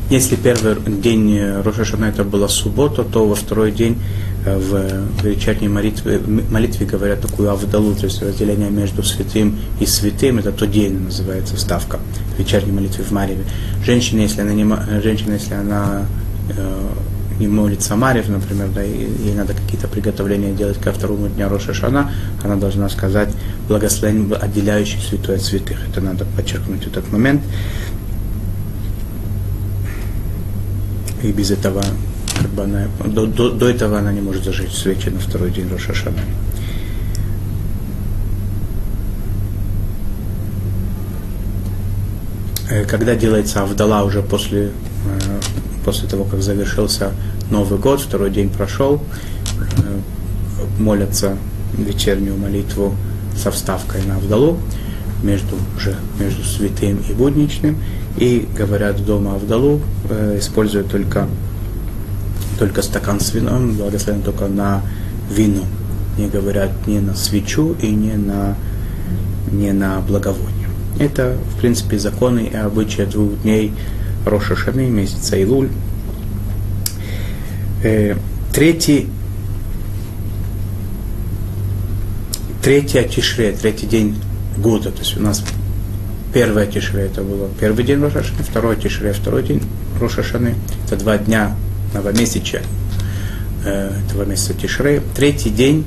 Если 0.08 0.36
первый 0.36 0.76
день 1.02 1.36
Рошашана 1.64 2.04
это 2.04 2.22
была 2.22 2.46
суббота, 2.46 3.02
то 3.02 3.26
во 3.26 3.34
второй 3.34 3.72
день 3.72 3.98
э, 4.44 4.56
в 4.56 5.24
вечерней 5.24 5.66
молитве, 5.66 6.20
молитве 6.20 6.86
говорят 6.86 7.22
такую 7.22 7.50
авдалу, 7.50 7.92
то 7.96 8.04
есть 8.04 8.22
разделение 8.22 8.70
между 8.70 9.02
святым 9.02 9.58
и 9.80 9.86
святым, 9.86 10.38
это 10.38 10.52
тот 10.52 10.70
день 10.70 10.96
называется 11.00 11.56
вставка 11.56 11.98
в 12.36 12.38
вечерней 12.38 12.70
молитве 12.70 13.02
в 13.02 13.10
Марьеве. 13.10 13.44
Женщина, 13.84 14.20
если 14.20 14.42
она, 14.42 14.52
не, 14.52 14.64
женщина, 15.02 15.32
если 15.32 15.54
она 15.54 16.06
э, 16.56 16.88
не 17.40 17.48
молится 17.48 17.96
Марьев, 17.96 18.28
например, 18.28 18.68
да, 18.74 18.82
ей 18.82 19.34
надо 19.34 19.54
какие-то 19.54 19.88
приготовления 19.88 20.52
делать 20.52 20.78
ко 20.78 20.92
второму 20.92 21.28
дню 21.28 21.48
Роша 21.48 21.72
она 22.44 22.56
должна 22.56 22.88
сказать 22.88 23.30
благословение, 23.66 24.36
отделяющий 24.36 25.00
святой 25.00 25.36
от 25.36 25.42
святых. 25.42 25.78
Это 25.90 26.00
надо 26.00 26.24
подчеркнуть 26.36 26.86
этот 26.86 27.10
момент. 27.10 27.42
И 31.26 31.32
без 31.32 31.50
этого, 31.50 31.82
как 32.40 32.50
бы 32.50 32.62
она, 32.62 32.86
до, 33.04 33.26
до, 33.26 33.50
до 33.50 33.68
этого 33.68 33.98
она 33.98 34.12
не 34.12 34.20
может 34.20 34.44
зажечь 34.44 34.72
свечи 34.72 35.08
на 35.08 35.18
второй 35.18 35.50
день 35.50 35.68
Рошашана. 35.68 36.20
Э, 42.70 42.84
когда 42.84 43.16
делается 43.16 43.62
Авдала 43.62 44.04
уже 44.04 44.22
после, 44.22 44.66
э, 44.66 45.40
после 45.84 46.08
того, 46.08 46.24
как 46.24 46.42
завершился 46.42 47.12
Новый 47.50 47.78
год, 47.78 48.00
второй 48.00 48.30
день 48.30 48.48
прошел, 48.48 49.02
э, 49.58 50.80
молятся 50.80 51.36
вечернюю 51.76 52.36
молитву 52.36 52.94
со 53.36 53.50
вставкой 53.50 54.02
на 54.04 54.16
Авдалу, 54.16 54.58
между, 55.22 55.56
уже 55.76 55.96
между 56.18 56.42
святым 56.44 57.02
и 57.08 57.12
будничным, 57.12 57.78
и 58.16 58.46
говорят 58.56 59.04
дома 59.04 59.34
Авдалу, 59.34 59.80
э, 60.08 60.38
используя 60.38 60.84
только, 60.84 61.28
только 62.58 62.82
стакан 62.82 63.20
с 63.20 63.32
вином, 63.34 63.72
благословен 63.74 64.22
только 64.22 64.46
на 64.48 64.82
вино. 65.30 65.64
Не 66.18 66.28
говорят 66.28 66.70
ни 66.86 66.98
на 66.98 67.14
свечу 67.14 67.76
и 67.82 67.90
не 67.90 68.14
на, 68.14 68.56
не 69.52 69.72
на 69.72 70.00
благовоние. 70.00 70.68
Это, 70.98 71.36
в 71.54 71.60
принципе, 71.60 71.98
законы 71.98 72.50
и 72.52 72.56
обычаи 72.56 73.02
двух 73.02 73.42
дней 73.42 73.72
Роша 74.24 74.56
Шаны, 74.56 74.88
месяца 74.88 75.36
Илуль. 75.36 75.68
Э, 77.82 78.16
третий 78.52 79.08
третий 82.66 83.04
Тишре, 83.08 83.52
третий 83.52 83.86
день 83.86 84.16
года. 84.56 84.90
То 84.90 85.00
есть 85.00 85.16
у 85.16 85.20
нас 85.20 85.42
первое 86.32 86.66
Тишре 86.66 87.04
это 87.04 87.22
было 87.22 87.48
первый 87.60 87.84
день 87.84 88.00
Рошашаны, 88.00 88.42
второй 88.42 88.76
Тишре, 88.76 89.12
второй 89.12 89.42
день 89.42 89.62
Рошашаны. 90.00 90.54
Это 90.86 90.96
два 90.96 91.18
дня 91.18 91.56
новомесяча 91.94 92.62
э, 93.64 93.92
этого 94.06 94.24
месяца 94.24 94.54
Тишре. 94.54 95.02
Третий 95.14 95.50
день, 95.50 95.84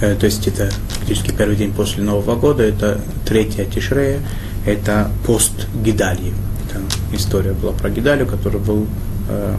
э, 0.00 0.16
то 0.18 0.26
есть 0.26 0.46
это 0.48 0.70
фактически 0.88 1.32
первый 1.32 1.56
день 1.56 1.72
после 1.72 2.02
Нового 2.02 2.36
года, 2.36 2.62
это 2.62 3.00
третья 3.24 3.64
Тишре, 3.64 4.20
это 4.64 5.10
пост 5.24 5.52
Гидальи. 5.84 6.32
Это 6.68 6.80
история 7.12 7.52
была 7.52 7.72
про 7.72 7.90
Гидалию, 7.90 8.26
который 8.26 8.60
был 8.60 8.86
э, 9.28 9.56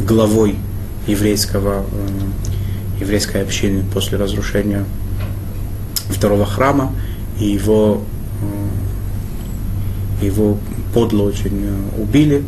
главой 0.00 0.56
еврейского, 1.06 1.84
еврейской 3.00 3.42
общины 3.42 3.84
после 3.92 4.18
разрушения 4.18 4.84
второго 6.10 6.46
храма, 6.46 6.92
и 7.38 7.46
его, 7.46 8.02
э, 10.20 10.26
его 10.26 10.58
подло 10.92 11.22
очень 11.22 11.64
э, 11.64 12.00
убили, 12.00 12.44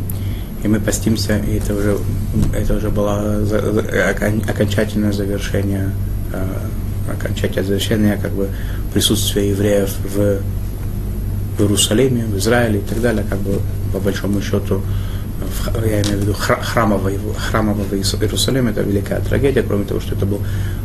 и 0.63 0.69
мы 0.69 0.81
постимся, 0.81 1.39
и 1.39 1.57
это 1.57 1.75
уже, 1.75 1.99
это 2.55 2.77
уже 2.77 2.91
было 2.91 3.43
окончательное 4.49 5.13
завершение, 5.13 5.91
э, 6.33 7.13
окончательное 7.13 7.65
завершение 7.65 8.17
как 8.17 8.33
бы 8.33 8.49
присутствия 8.93 9.51
евреев 9.51 9.91
в, 10.05 10.39
в 11.59 11.61
Иерусалиме, 11.61 12.27
в 12.27 12.39
Израиле 12.39 12.79
и 12.79 12.83
так 12.83 13.01
далее, 13.01 13.25
как 13.29 13.41
бы 13.41 13.61
по 13.93 13.99
большому 13.99 14.41
счету 14.41 14.83
я 15.85 16.03
имею 16.03 16.19
в 16.19 16.21
виду 16.23 16.35
храмового, 16.35 17.11
храмового 17.35 17.95
Иерусалима, 17.95 18.71
это 18.71 18.83
великая 18.83 19.21
трагедия, 19.21 19.63
кроме 19.63 19.85
того, 19.85 20.01
что 20.01 20.15
это 20.15 20.27
был 20.27 20.41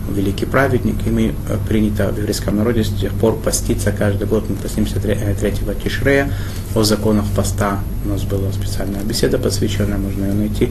великий 0.09 0.45
праведник, 0.45 0.95
и 1.05 1.09
мы 1.09 1.33
э, 1.49 1.57
принято 1.67 2.11
в 2.11 2.17
еврейском 2.17 2.57
народе 2.57 2.83
с 2.83 2.89
тех 2.89 3.13
пор 3.13 3.37
поститься 3.37 3.91
каждый 3.91 4.27
год, 4.27 4.49
мы 4.49 4.55
постимся 4.55 4.99
3 4.99 5.13
э, 5.13 5.75
Тишрея, 5.83 6.31
о 6.75 6.83
законах 6.83 7.25
поста 7.35 7.79
у 8.05 8.09
нас 8.09 8.23
была 8.23 8.51
специальная 8.51 9.03
беседа 9.03 9.37
посвященная, 9.37 9.97
можно 9.97 10.25
ее 10.25 10.33
найти, 10.33 10.69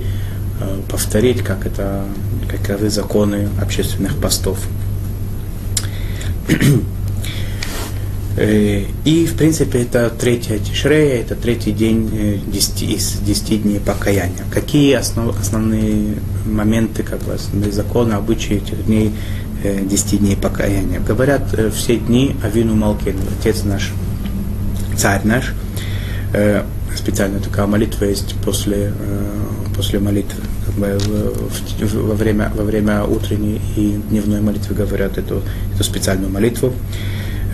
э, 0.61 0.81
повторить, 0.91 1.43
как 1.43 1.67
это, 1.67 2.05
каковы 2.51 2.91
законы 2.91 3.49
общественных 3.61 4.17
постов. 4.21 4.59
Э, 8.37 8.83
и, 9.05 9.27
в 9.27 9.35
принципе, 9.37 9.83
это 9.83 10.11
третья 10.11 10.59
тишрея, 10.59 11.23
это 11.23 11.35
третий 11.35 11.73
день 11.73 12.43
10, 12.47 12.83
э, 12.83 12.85
из 12.85 13.19
десяти 13.21 13.57
дней 13.57 13.81
покаяния. 13.81 14.45
Какие 14.53 14.95
основ, 14.95 15.39
основные 15.41 16.17
моменты, 16.45 17.03
как 17.03 17.21
бы 17.23 17.33
основные 17.33 17.73
законы, 17.73 18.13
обычаи 18.13 18.57
этих 18.57 18.85
дней, 18.85 19.13
э, 19.65 19.81
десяти 19.85 20.19
дней 20.19 20.37
покаяния? 20.37 21.01
Говорят, 21.01 21.55
все 21.75 21.97
дни 21.97 22.37
Авину 22.43 22.75
Малкин, 22.75 23.17
Отец 23.41 23.65
наш, 23.65 23.93
Царь 24.97 25.23
наш, 25.25 25.53
специально 26.97 27.39
такая 27.39 27.67
молитва 27.67 28.07
есть 28.07 28.35
после, 28.43 28.93
после 29.77 29.99
молитвы. 29.99 30.43
Как 30.65 30.75
бы 30.75 30.99
во, 31.93 32.15
время, 32.15 32.51
во 32.55 32.65
время 32.65 33.05
утренней 33.05 33.61
и 33.77 34.01
дневной 34.09 34.41
молитвы 34.41 34.75
говорят 34.75 35.19
эту, 35.19 35.43
эту 35.75 35.85
специальную 35.85 36.33
молитву 36.33 36.73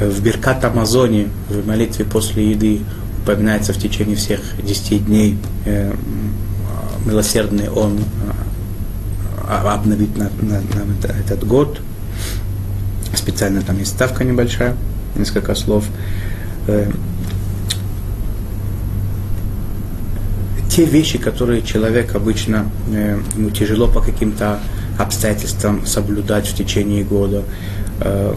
в 0.08 0.22
Беркат 0.22 0.64
Амазоне, 0.64 1.28
в 1.48 1.66
молитве 1.66 2.04
после 2.04 2.50
еды, 2.50 2.80
упоминается 3.22 3.72
в 3.72 3.78
течение 3.78 4.16
всех 4.16 4.40
десяти 4.62 4.98
дней 4.98 5.38
э, 5.64 5.94
милосердный 7.04 7.68
Он 7.68 7.98
э, 7.98 9.52
обновит 9.52 10.16
на, 10.16 10.30
на, 10.40 10.60
на 10.60 11.20
этот 11.20 11.46
год. 11.46 11.80
Специально 13.14 13.62
там 13.62 13.78
есть 13.78 13.92
ставка 13.92 14.24
небольшая, 14.24 14.76
несколько 15.16 15.54
слов. 15.54 15.84
Э, 16.66 16.90
те 20.68 20.84
вещи, 20.84 21.18
которые 21.18 21.62
человек 21.62 22.14
обычно, 22.14 22.70
э, 22.90 23.20
ему 23.36 23.50
тяжело 23.50 23.88
по 23.88 24.00
каким-то 24.00 24.58
обстоятельствам 24.98 25.86
соблюдать 25.86 26.46
в 26.46 26.54
течение 26.56 27.04
года, 27.04 27.44
э, 28.00 28.34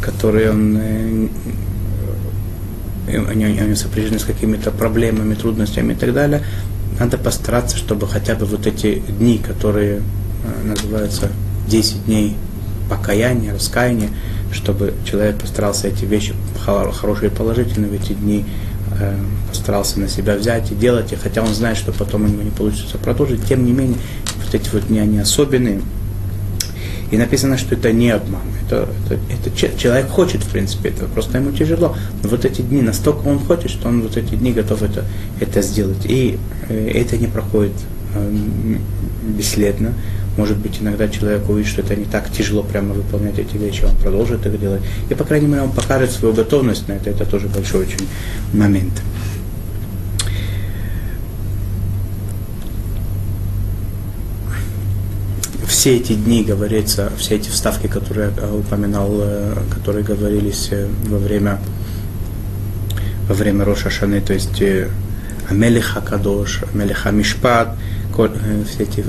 которые 0.00 0.50
он, 0.50 0.76
э, 0.78 1.28
они, 3.08 3.44
они 3.44 3.74
сопряжены 3.74 4.18
с 4.18 4.24
какими-то 4.24 4.70
проблемами, 4.70 5.34
трудностями 5.34 5.92
и 5.92 5.96
так 5.96 6.12
далее, 6.12 6.42
надо 6.98 7.18
постараться, 7.18 7.76
чтобы 7.76 8.08
хотя 8.08 8.34
бы 8.34 8.46
вот 8.46 8.66
эти 8.66 8.96
дни, 9.00 9.38
которые 9.38 10.00
э, 10.00 10.68
называются 10.68 11.30
10 11.68 12.06
дней 12.06 12.36
покаяния, 12.88 13.52
раскаяния, 13.52 14.10
чтобы 14.52 14.94
человек 15.04 15.38
постарался 15.38 15.88
эти 15.88 16.04
вещи 16.04 16.34
хорошие 16.64 17.30
и 17.30 17.34
положительные 17.34 17.90
в 17.90 17.94
эти 17.94 18.12
дни 18.12 18.44
э, 18.98 19.18
постарался 19.48 20.00
на 20.00 20.08
себя 20.08 20.36
взять 20.36 20.70
и 20.72 20.74
делать, 20.74 21.12
и 21.12 21.16
хотя 21.16 21.42
он 21.42 21.52
знает, 21.52 21.76
что 21.76 21.92
потом 21.92 22.24
у 22.24 22.28
него 22.28 22.42
не 22.42 22.50
получится 22.50 22.98
продолжить, 22.98 23.44
тем 23.46 23.64
не 23.64 23.72
менее, 23.72 23.98
вот 24.44 24.54
эти 24.54 24.68
вот 24.70 24.86
дни, 24.86 24.98
они 24.98 25.18
особенные. 25.18 25.80
И 27.10 27.16
написано, 27.16 27.56
что 27.56 27.74
это 27.74 27.92
не 27.92 28.10
обман. 28.10 28.42
Это, 28.66 28.88
это, 29.08 29.50
это 29.50 29.78
человек 29.78 30.08
хочет, 30.08 30.42
в 30.42 30.50
принципе, 30.50 30.88
этого, 30.88 31.08
просто 31.08 31.38
ему 31.38 31.52
тяжело. 31.52 31.96
Но 32.22 32.28
вот 32.28 32.44
эти 32.44 32.62
дни, 32.62 32.82
настолько 32.82 33.28
он 33.28 33.38
хочет, 33.38 33.70
что 33.70 33.88
он 33.88 34.02
вот 34.02 34.16
эти 34.16 34.34
дни 34.34 34.52
готов 34.52 34.82
это, 34.82 35.04
это 35.40 35.62
сделать. 35.62 36.04
И 36.04 36.38
э, 36.68 36.90
это 36.94 37.16
не 37.16 37.26
проходит 37.26 37.72
э, 38.14 38.32
бесследно. 39.22 39.94
Может 40.36 40.58
быть, 40.58 40.78
иногда 40.80 41.08
человек 41.08 41.48
увидит, 41.48 41.70
что 41.70 41.80
это 41.80 41.96
не 41.96 42.04
так 42.04 42.30
тяжело 42.30 42.62
прямо 42.62 42.92
выполнять 42.92 43.38
эти 43.38 43.56
вещи, 43.56 43.84
он 43.84 43.96
продолжит 43.96 44.44
их 44.44 44.60
делать. 44.60 44.82
И, 45.08 45.14
по 45.14 45.24
крайней 45.24 45.46
мере, 45.46 45.62
он 45.62 45.70
покажет 45.70 46.10
свою 46.10 46.34
готовность 46.34 46.88
на 46.88 46.92
это. 46.92 47.10
Это 47.10 47.24
тоже 47.24 47.48
большой 47.48 47.86
очень 47.86 48.06
момент. 48.52 48.92
Все 55.86 55.98
эти 55.98 56.14
дни 56.14 56.42
говорится, 56.42 57.12
все 57.16 57.36
эти 57.36 57.48
вставки, 57.48 57.86
которые 57.86 58.32
я 58.36 58.52
упоминал, 58.52 59.08
э, 59.20 59.54
которые 59.72 60.02
говорились 60.02 60.70
э, 60.72 60.88
во 61.06 61.16
время, 61.16 61.60
во 63.28 63.34
время 63.36 63.64
Роша 63.64 63.88
Шаны, 63.88 64.20
то 64.20 64.32
есть 64.32 64.60
э, 64.60 64.88
Амелиха 65.48 66.00
Кадош, 66.00 66.62
Амелиха 66.74 67.12
Мишпат, 67.12 67.76
все 68.68 68.82
эти 68.82 69.04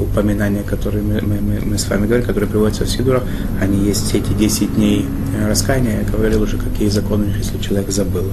упоминания, 0.00 0.62
которые 0.62 1.02
мы, 1.02 1.20
мы, 1.20 1.60
мы 1.66 1.76
с 1.76 1.86
вами 1.90 2.06
говорим, 2.06 2.24
которые 2.24 2.48
приводятся 2.48 2.86
в 2.86 2.88
Сидурах, 2.88 3.24
они 3.60 3.84
есть 3.84 4.08
все 4.08 4.16
эти 4.16 4.32
10 4.32 4.76
дней 4.76 5.04
раскаяния. 5.46 6.00
Я 6.00 6.10
говорил 6.10 6.40
уже, 6.40 6.56
какие 6.56 6.88
законы, 6.88 7.34
если 7.36 7.58
человек 7.58 7.90
забыл 7.90 8.24
их. 8.24 8.32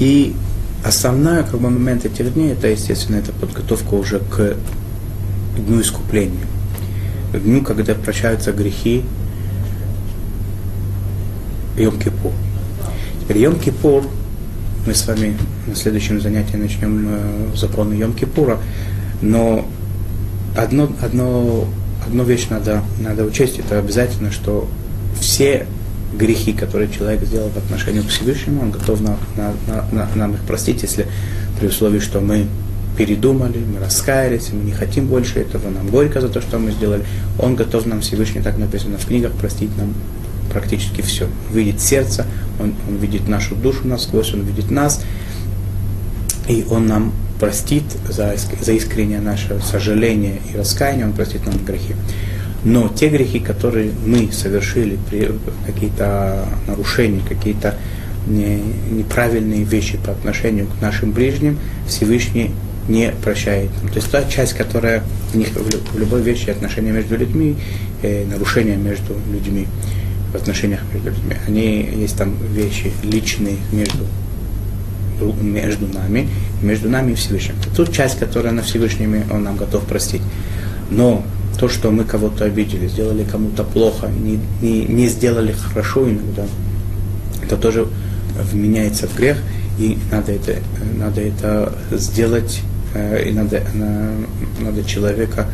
И 0.00 0.34
основной 0.86 1.42
как 1.42 1.60
бы, 1.60 1.70
момент 1.70 2.04
этих 2.04 2.34
дней, 2.34 2.52
это, 2.52 2.68
естественно, 2.68 3.16
это 3.16 3.32
подготовка 3.32 3.94
уже 3.94 4.20
к 4.20 4.56
дню 5.56 5.80
искупления. 5.80 6.46
К 7.32 7.38
дню, 7.38 7.62
когда 7.62 7.94
прощаются 7.94 8.52
грехи 8.52 9.04
Йом-Кипур. 11.76 12.32
Теперь 13.20 13.38
Йом-Кипур, 13.38 14.06
мы 14.86 14.94
с 14.94 15.06
вами 15.06 15.36
на 15.66 15.74
следующем 15.74 16.20
занятии 16.20 16.56
начнем 16.56 17.06
э, 17.08 17.56
законы 17.56 17.94
Йом-Кипура, 17.94 18.58
но 19.20 19.66
одно, 20.56 20.88
одно, 21.02 21.66
одну 22.06 22.24
вещь 22.24 22.46
надо, 22.48 22.82
надо 23.00 23.24
учесть, 23.24 23.58
это 23.58 23.78
обязательно, 23.80 24.30
что 24.30 24.68
все 25.20 25.66
грехи, 26.14 26.52
которые 26.52 26.90
человек 26.90 27.22
сделал 27.24 27.48
в 27.50 27.56
отношении 27.56 28.00
к 28.00 28.08
Всевышнему, 28.08 28.62
он 28.62 28.70
готов 28.70 29.00
на, 29.00 29.16
на, 29.36 29.54
на, 29.68 29.88
на, 29.92 30.08
нам 30.14 30.34
их 30.34 30.40
простить, 30.40 30.82
если 30.82 31.06
при 31.58 31.66
условии, 31.68 31.98
что 31.98 32.20
мы 32.20 32.46
передумали, 32.96 33.58
мы 33.58 33.84
раскаялись, 33.84 34.50
мы 34.52 34.64
не 34.64 34.72
хотим 34.72 35.06
больше 35.06 35.40
этого, 35.40 35.68
нам 35.68 35.88
горько 35.88 36.20
за 36.20 36.28
то, 36.28 36.40
что 36.40 36.58
мы 36.58 36.70
сделали. 36.70 37.04
Он 37.38 37.54
готов 37.54 37.86
нам 37.86 38.00
Всевышний, 38.00 38.40
так 38.40 38.56
написано 38.56 38.98
в 38.98 39.06
книгах, 39.06 39.32
простить 39.32 39.76
нам 39.76 39.94
практически 40.50 41.02
все. 41.02 41.28
Видит 41.52 41.80
сердце, 41.80 42.24
он, 42.58 42.74
он 42.88 42.96
видит 42.96 43.28
нашу 43.28 43.54
душу 43.54 43.86
насквозь, 43.86 44.32
он 44.32 44.42
видит 44.42 44.70
нас, 44.70 45.04
и 46.48 46.64
он 46.70 46.86
нам 46.86 47.12
простит 47.38 47.84
за, 48.08 48.34
за 48.60 48.72
искреннее 48.72 49.20
наше 49.20 49.60
сожаление 49.60 50.40
и 50.52 50.56
раскаяние, 50.56 51.06
он 51.06 51.12
простит 51.12 51.44
нам 51.44 51.62
грехи. 51.64 51.94
Но 52.66 52.88
те 52.88 53.08
грехи, 53.08 53.38
которые 53.38 53.92
мы 54.04 54.32
совершили, 54.32 54.98
какие-то 55.66 56.48
нарушения, 56.66 57.22
какие-то 57.26 57.76
неправильные 58.26 59.62
вещи 59.62 59.98
по 60.04 60.10
отношению 60.10 60.66
к 60.66 60.82
нашим 60.82 61.12
ближним, 61.12 61.60
Всевышний 61.86 62.50
не 62.88 63.12
прощает. 63.22 63.70
То 63.92 63.94
есть 63.94 64.10
та 64.10 64.24
часть, 64.24 64.54
которая 64.54 65.04
в, 65.32 65.36
них, 65.36 65.50
в 65.50 65.96
любой 65.96 66.22
вещи 66.22 66.50
отношения 66.50 66.90
между 66.90 67.16
людьми, 67.16 67.54
э, 68.02 68.24
нарушения 68.24 68.74
между 68.74 69.14
людьми, 69.30 69.68
в 70.32 70.34
отношениях 70.34 70.80
между 70.92 71.10
людьми, 71.10 71.36
они 71.46 71.88
есть 72.00 72.16
там 72.16 72.34
вещи 72.52 72.90
личные 73.04 73.58
между 73.70 74.04
между 75.40 75.86
нами, 75.86 76.28
между 76.62 76.90
нами 76.90 77.12
и 77.12 77.14
Всевышним. 77.14 77.54
Тут 77.76 77.92
часть, 77.92 78.18
которая 78.18 78.52
на 78.52 78.62
Всевышнем, 78.62 79.22
он 79.30 79.44
нам 79.44 79.56
готов 79.56 79.84
простить. 79.84 80.20
Но 80.90 81.24
то, 81.58 81.68
что 81.68 81.90
мы 81.90 82.04
кого-то 82.04 82.44
обидели, 82.44 82.86
сделали 82.88 83.24
кому-то 83.24 83.64
плохо, 83.64 84.08
не, 84.08 84.38
не, 84.60 84.84
не 84.84 85.08
сделали 85.08 85.52
хорошо 85.52 86.08
иногда, 86.08 86.44
это 87.42 87.56
тоже 87.56 87.86
вменяется 88.52 89.06
в 89.08 89.16
грех, 89.16 89.38
и 89.78 89.98
надо 90.10 90.32
это, 90.32 90.56
надо 90.98 91.20
это 91.20 91.72
сделать, 91.92 92.60
э, 92.94 93.28
и 93.28 93.32
надо, 93.32 93.62
надо 94.60 94.84
человека 94.84 95.46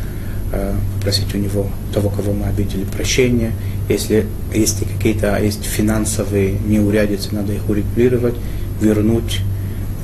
э, 0.51 0.73
попросить 0.95 1.33
у 1.35 1.37
него, 1.37 1.67
того, 1.93 2.09
кого 2.09 2.33
мы 2.33 2.45
обидели, 2.47 2.83
прощения. 2.83 3.51
Если 3.89 4.25
есть 4.53 4.79
какие-то 4.79 5.37
есть 5.37 5.63
финансовые 5.63 6.57
неурядицы, 6.65 7.33
надо 7.35 7.53
их 7.53 7.69
урегулировать, 7.69 8.35
вернуть. 8.81 9.41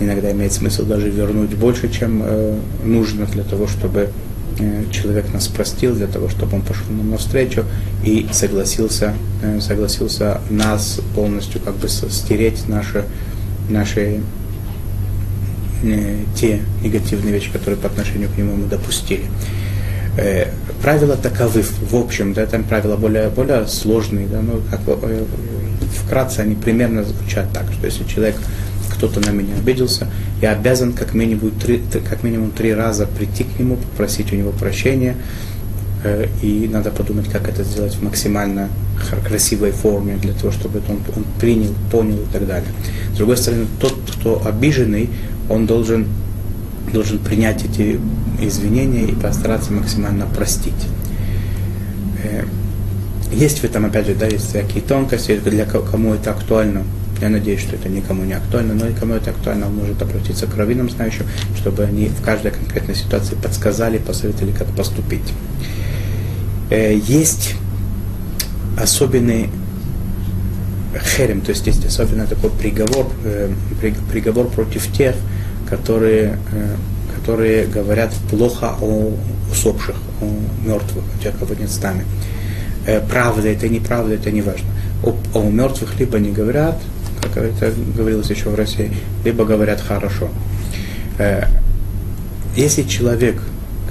Иногда 0.01 0.31
имеет 0.31 0.53
смысл 0.53 0.85
даже 0.85 1.09
вернуть 1.09 1.55
больше, 1.55 1.89
чем 1.91 2.21
э, 2.23 2.59
нужно 2.83 3.25
для 3.25 3.43
того, 3.43 3.67
чтобы 3.67 4.09
человек 4.91 5.33
нас 5.33 5.47
простил 5.47 5.95
для 5.95 6.07
того, 6.07 6.29
чтобы 6.29 6.57
он 6.57 6.61
пошел 6.61 6.85
нам 6.89 7.11
навстречу 7.11 7.63
и 8.03 8.27
согласился, 8.31 9.13
э, 9.41 9.59
согласился 9.61 10.41
нас 10.49 10.99
полностью 11.15 11.61
как 11.61 11.75
бы 11.75 11.87
стереть 11.87 12.67
наши, 12.67 13.05
наши 13.69 14.21
э, 15.83 16.17
те 16.35 16.61
негативные 16.83 17.33
вещи, 17.33 17.51
которые 17.51 17.79
по 17.79 17.87
отношению 17.87 18.29
к 18.29 18.37
нему 18.37 18.55
мы 18.55 18.67
допустили. 18.67 19.25
Правила 20.81 21.15
таковы, 21.15 21.61
в 21.61 21.95
общем, 21.95 22.33
да, 22.33 22.45
там 22.45 22.63
правила 22.63 22.97
более, 22.97 23.29
более 23.29 23.67
сложные, 23.67 24.27
да, 24.27 24.41
но 24.41 24.59
как, 24.69 24.81
вкратце 25.89 26.41
они 26.41 26.55
примерно 26.55 27.03
звучат 27.03 27.51
так, 27.53 27.65
что 27.71 27.85
если 27.85 28.03
человек 28.03 28.35
кто-то 28.99 29.21
на 29.21 29.31
меня 29.31 29.55
обиделся, 29.55 30.07
я 30.41 30.51
обязан 30.51 30.91
как 30.91 31.13
минимум 31.13 31.51
три, 31.51 31.81
как 32.09 32.21
минимум 32.21 32.51
три 32.51 32.73
раза 32.73 33.07
прийти 33.07 33.45
к 33.45 33.57
нему, 33.57 33.77
попросить 33.77 34.33
у 34.33 34.35
него 34.35 34.51
прощения, 34.51 35.15
э, 36.03 36.27
и 36.41 36.67
надо 36.67 36.91
подумать, 36.91 37.29
как 37.29 37.47
это 37.47 37.63
сделать 37.63 37.93
в 37.93 38.03
максимально 38.03 38.67
красивой 39.25 39.71
форме, 39.71 40.17
для 40.17 40.33
того, 40.33 40.51
чтобы 40.51 40.81
он, 40.89 40.97
он 41.15 41.25
принял, 41.39 41.73
понял 41.89 42.17
и 42.17 42.33
так 42.33 42.45
далее. 42.45 42.69
С 43.13 43.17
другой 43.17 43.37
стороны, 43.37 43.67
тот, 43.79 43.95
кто 44.17 44.45
обиженный, 44.45 45.09
он 45.49 45.65
должен, 45.65 46.05
должен 46.91 47.19
принять 47.19 47.63
эти 47.63 48.01
извинения 48.41 49.05
и 49.05 49.15
постараться 49.15 49.71
максимально 49.71 50.25
простить. 50.25 50.73
Э, 52.21 52.43
есть 53.31 53.59
в 53.59 53.63
этом, 53.63 53.85
опять 53.85 54.07
же, 54.07 54.15
да, 54.15 54.27
есть 54.27 54.49
всякие 54.49 54.83
тонкости, 54.83 55.37
для 55.37 55.63
кому 55.63 56.15
это 56.15 56.31
актуально, 56.31 56.83
я 57.21 57.29
надеюсь, 57.29 57.61
что 57.61 57.75
это 57.75 57.89
никому 57.89 58.23
не 58.23 58.33
актуально, 58.33 58.73
но 58.73 58.87
и 58.87 58.93
кому 58.93 59.13
это 59.13 59.31
актуально, 59.31 59.67
он 59.67 59.75
может 59.75 60.01
обратиться 60.01 60.47
к 60.47 60.55
раввинам 60.55 60.89
знающим, 60.89 61.25
чтобы 61.57 61.83
они 61.83 62.07
в 62.07 62.21
каждой 62.21 62.51
конкретной 62.51 62.95
ситуации 62.95 63.35
подсказали, 63.35 63.97
посоветовали, 63.97 64.51
как 64.51 64.67
поступить. 64.67 65.33
Э, 66.69 66.95
есть 66.95 67.55
особенный 68.77 69.49
херем, 71.15 71.41
то 71.41 71.51
есть 71.51 71.67
есть 71.67 71.85
особенно 71.85 72.25
такой 72.25 72.51
приговор, 72.51 73.07
э, 73.23 73.51
приговор 74.11 74.47
против 74.47 74.91
тех, 74.93 75.15
которые, 75.69 76.37
э, 76.53 76.75
которые 77.17 77.65
говорят 77.65 78.13
плохо 78.29 78.75
о 78.81 79.13
усопших, 79.51 79.95
о 80.21 80.25
мертвых, 80.65 81.03
о 81.15 81.23
тех, 81.23 81.37
кого 81.37 81.53
нет 81.55 81.69
с 81.69 81.81
нами. 81.81 82.05
Правда 83.09 83.47
это, 83.49 83.67
неправда 83.67 84.15
это, 84.15 84.31
не 84.31 84.41
важно. 84.41 84.67
О, 85.03 85.15
о 85.33 85.43
мертвых 85.49 85.99
либо 85.99 86.17
не 86.17 86.31
говорят, 86.31 86.79
как 87.21 87.37
это 87.37 87.73
говорилось 87.95 88.29
еще 88.29 88.49
в 88.49 88.55
России, 88.55 88.91
либо 89.23 89.45
говорят 89.45 89.81
хорошо. 89.81 90.29
Э, 91.17 91.43
если 92.55 92.83
человек 92.83 93.41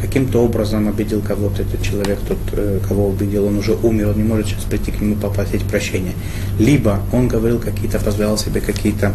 каким-то 0.01 0.43
образом 0.43 0.89
обидел 0.89 1.21
кого-то, 1.21 1.63
этот 1.63 1.83
человек, 1.83 2.19
тот, 2.27 2.39
э, 2.53 2.81
кого 2.87 3.11
обидел, 3.11 3.47
он 3.47 3.59
уже 3.59 3.75
умер, 3.75 4.09
он 4.09 4.17
не 4.17 4.23
может 4.23 4.47
сейчас 4.47 4.65
прийти 4.65 4.91
к 4.93 5.01
нему 5.01 5.17
попросить 5.17 5.63
прощения. 5.65 6.13
Либо 6.59 7.01
он 7.13 7.29
говорил 7.29 7.59
какие-то, 7.59 7.99
позволял 7.99 8.39
себе 8.39 8.61
какие-то 8.61 9.13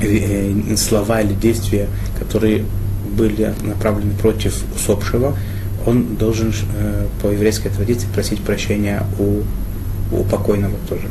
э, 0.00 0.76
слова 0.76 1.20
или 1.20 1.34
действия, 1.34 1.88
которые 2.18 2.64
были 3.16 3.54
направлены 3.62 4.12
против 4.14 4.62
усопшего, 4.74 5.36
он 5.86 6.16
должен 6.16 6.52
по 7.22 7.28
еврейской 7.28 7.70
традиции 7.70 8.06
просить 8.12 8.40
прощения 8.40 9.04
у, 9.18 9.42
у 10.12 10.24
покойного 10.24 10.74
тоже. 10.88 11.08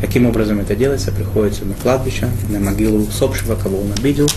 Каким 0.00 0.26
образом 0.26 0.60
это 0.60 0.76
делается? 0.76 1.10
Приходится 1.10 1.64
на 1.64 1.74
кладбище, 1.74 2.28
на 2.48 2.60
могилу 2.60 3.06
усопшего, 3.06 3.54
кого 3.54 3.80
он 3.80 3.92
обидел, 3.96 4.28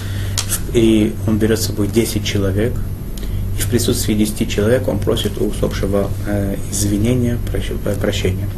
и 0.73 1.13
он 1.27 1.37
берет 1.37 1.59
с 1.59 1.65
собой 1.65 1.87
10 1.87 2.25
человек, 2.25 2.73
и 3.57 3.61
в 3.61 3.67
присутствии 3.69 4.13
10 4.13 4.49
человек 4.49 4.87
он 4.87 4.99
просит 4.99 5.39
у 5.41 5.47
усопшего 5.47 6.09
э, 6.27 6.55
извинения, 6.71 7.37
э, 7.53 7.95
прощения. 7.99 8.49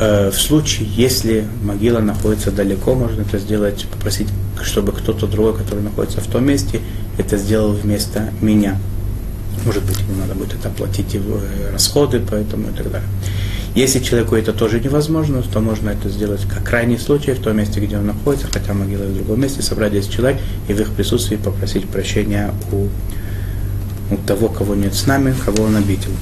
Э, 0.00 0.30
в 0.30 0.40
случае, 0.40 0.88
если 0.94 1.46
могила 1.62 1.98
находится 2.00 2.50
далеко, 2.50 2.94
можно 2.94 3.22
это 3.22 3.38
сделать, 3.38 3.86
попросить 3.90 4.28
чтобы 4.62 4.92
кто-то 4.92 5.26
другой, 5.26 5.56
который 5.56 5.82
находится 5.82 6.20
в 6.20 6.26
том 6.26 6.46
месте, 6.46 6.80
это 7.18 7.36
сделал 7.36 7.72
вместо 7.72 8.30
меня. 8.40 8.78
Может 9.64 9.84
быть, 9.84 9.98
ему 10.00 10.20
надо 10.20 10.34
будет 10.34 10.54
это 10.54 10.68
оплатить 10.68 11.14
его 11.14 11.38
э, 11.38 11.72
расходы, 11.72 12.20
поэтому 12.20 12.70
и 12.70 12.72
так 12.72 12.90
далее. 12.90 13.08
Если 13.74 13.98
человеку 13.98 14.36
это 14.36 14.52
тоже 14.52 14.78
невозможно, 14.78 15.42
то 15.42 15.60
можно 15.60 15.90
это 15.90 16.08
сделать 16.08 16.42
как 16.48 16.62
крайний 16.62 16.96
случай 16.96 17.32
в 17.32 17.40
том 17.40 17.56
месте, 17.56 17.80
где 17.80 17.98
он 17.98 18.06
находится, 18.06 18.46
хотя 18.46 18.72
могила 18.72 19.02
в 19.02 19.14
другом 19.14 19.40
месте, 19.40 19.62
собрать 19.62 19.92
10 19.92 20.12
человек 20.12 20.40
и 20.68 20.72
в 20.72 20.80
их 20.80 20.90
присутствии 20.92 21.36
попросить 21.36 21.88
прощения 21.88 22.52
у, 22.70 22.86
у 24.14 24.16
того, 24.28 24.48
кого 24.48 24.76
нет 24.76 24.94
с 24.94 25.06
нами, 25.06 25.34
кого 25.44 25.64
он 25.64 25.74
обидел. 25.74 26.12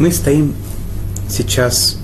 Мы 0.00 0.10
стоим 0.12 0.54
сейчас 1.28 1.98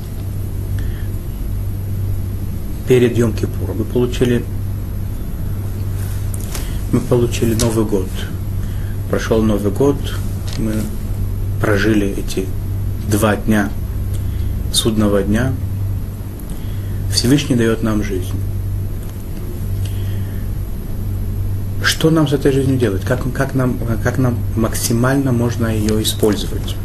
перед 2.87 3.17
Йом 3.17 3.33
Кипуром. 3.33 3.79
Мы 3.79 3.85
получили, 3.85 4.45
мы 6.93 7.01
получили 7.01 7.55
Новый 7.55 7.87
год. 7.87 8.09
Прошел 9.09 9.43
Новый 9.43 9.73
год, 9.73 9.97
мы 10.59 10.75
прожили 11.59 12.09
эти 12.09 12.47
два 13.11 13.35
дня 13.35 13.71
судного 14.75 15.23
дня. 15.23 15.55
Всевышний 17.11 17.57
дает 17.57 17.83
нам 17.83 18.03
жизнь. 18.03 18.39
Что 21.83 22.11
нам 22.11 22.29
с 22.29 22.35
этой 22.35 22.53
жизнью 22.53 22.79
делать? 22.79 23.07
Как, 23.07 23.23
как, 23.33 23.55
нам, 23.55 23.79
как 24.05 24.19
нам 24.19 24.37
максимально 24.55 25.33
можно 25.33 25.69
ее 25.69 26.03
использовать? 26.03 26.77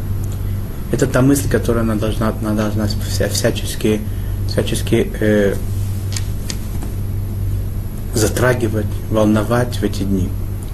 Это 0.91 1.07
та 1.07 1.21
мысль, 1.21 1.49
которую 1.49 1.83
она 1.83 1.95
должна, 1.95 2.33
она 2.41 2.53
должна 2.53 2.87
вся, 3.07 3.29
всячески, 3.29 4.01
всячески 4.49 5.09
э, 5.19 5.55
затрагивать, 8.13 8.87
волновать 9.09 9.77
в 9.77 9.83
эти 9.83 10.03
дни, 10.03 10.29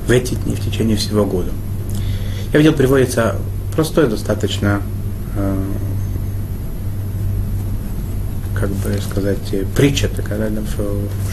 в 0.08 0.12
эти 0.12 0.34
дни, 0.34 0.56
в 0.56 0.60
течение 0.60 0.98
всего 0.98 1.24
года. 1.26 1.52
Я 2.52 2.60
видел, 2.60 2.74
приводится 2.74 3.36
простой 3.76 4.08
достаточно, 4.08 4.82
э, 5.36 5.64
как 8.56 8.70
бы 8.70 8.98
сказать, 9.08 9.38
притча 9.76 10.08
такая, 10.10 10.50
да, 10.50 10.62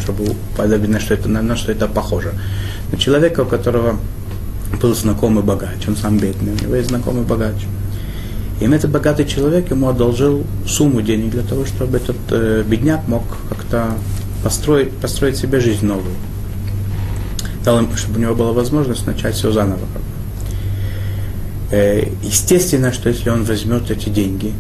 чтобы 0.03 0.35
подобно, 0.59 1.01
что 1.01 1.15
это, 1.15 1.29
на, 1.31 1.41
на 1.41 1.57
что 1.57 1.73
это 1.73 1.89
похоже. 1.89 2.35
На 2.93 2.99
человека, 2.99 3.41
у 3.41 3.47
которого 3.47 3.97
был 4.83 4.95
знакомый 4.95 5.43
богач, 5.43 5.89
он 5.89 5.97
сам 5.97 6.19
бедный, 6.19 6.53
у 6.53 6.63
него 6.63 6.75
есть 6.75 6.89
знакомый 6.89 7.23
богач. 7.23 7.55
И 8.65 8.67
этот 8.67 8.91
богатый 8.91 9.27
человек 9.27 9.71
ему 9.71 9.89
одолжил 9.89 10.43
сумму 10.67 11.03
денег 11.03 11.33
для 11.33 11.43
того, 11.43 11.67
чтобы 11.67 11.99
этот 11.99 12.17
э, 12.31 12.65
бедняк 12.67 13.07
мог 13.07 13.23
как-то 13.51 13.91
построить, 14.43 14.91
построить 14.91 15.37
себе 15.37 15.61
жизнь 15.61 15.85
новую. 15.85 16.15
Дал 17.63 17.81
им, 17.81 17.95
чтобы 17.95 18.17
у 18.17 18.23
него 18.23 18.35
была 18.35 18.53
возможность 18.53 19.07
начать 19.07 19.35
все 19.35 19.53
заново. 19.53 19.87
Э, 21.73 22.09
естественно, 22.23 22.91
что 22.91 23.11
если 23.11 23.29
он 23.29 23.45
возьмет 23.45 23.91
эти 23.91 24.09
деньги 24.09 24.55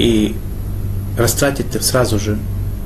и 0.00 0.34
растратит 1.16 1.76
их 1.76 1.84
сразу 1.84 2.18
же, 2.18 2.36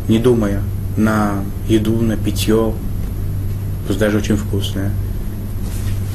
не 0.07 0.19
думая, 0.19 0.63
на 0.99 1.45
еду, 1.67 1.97
на 1.97 2.19
питье, 2.19 2.75
пусть 3.87 3.99
даже 3.99 4.19
очень 4.19 4.37
вкусное, 4.37 4.91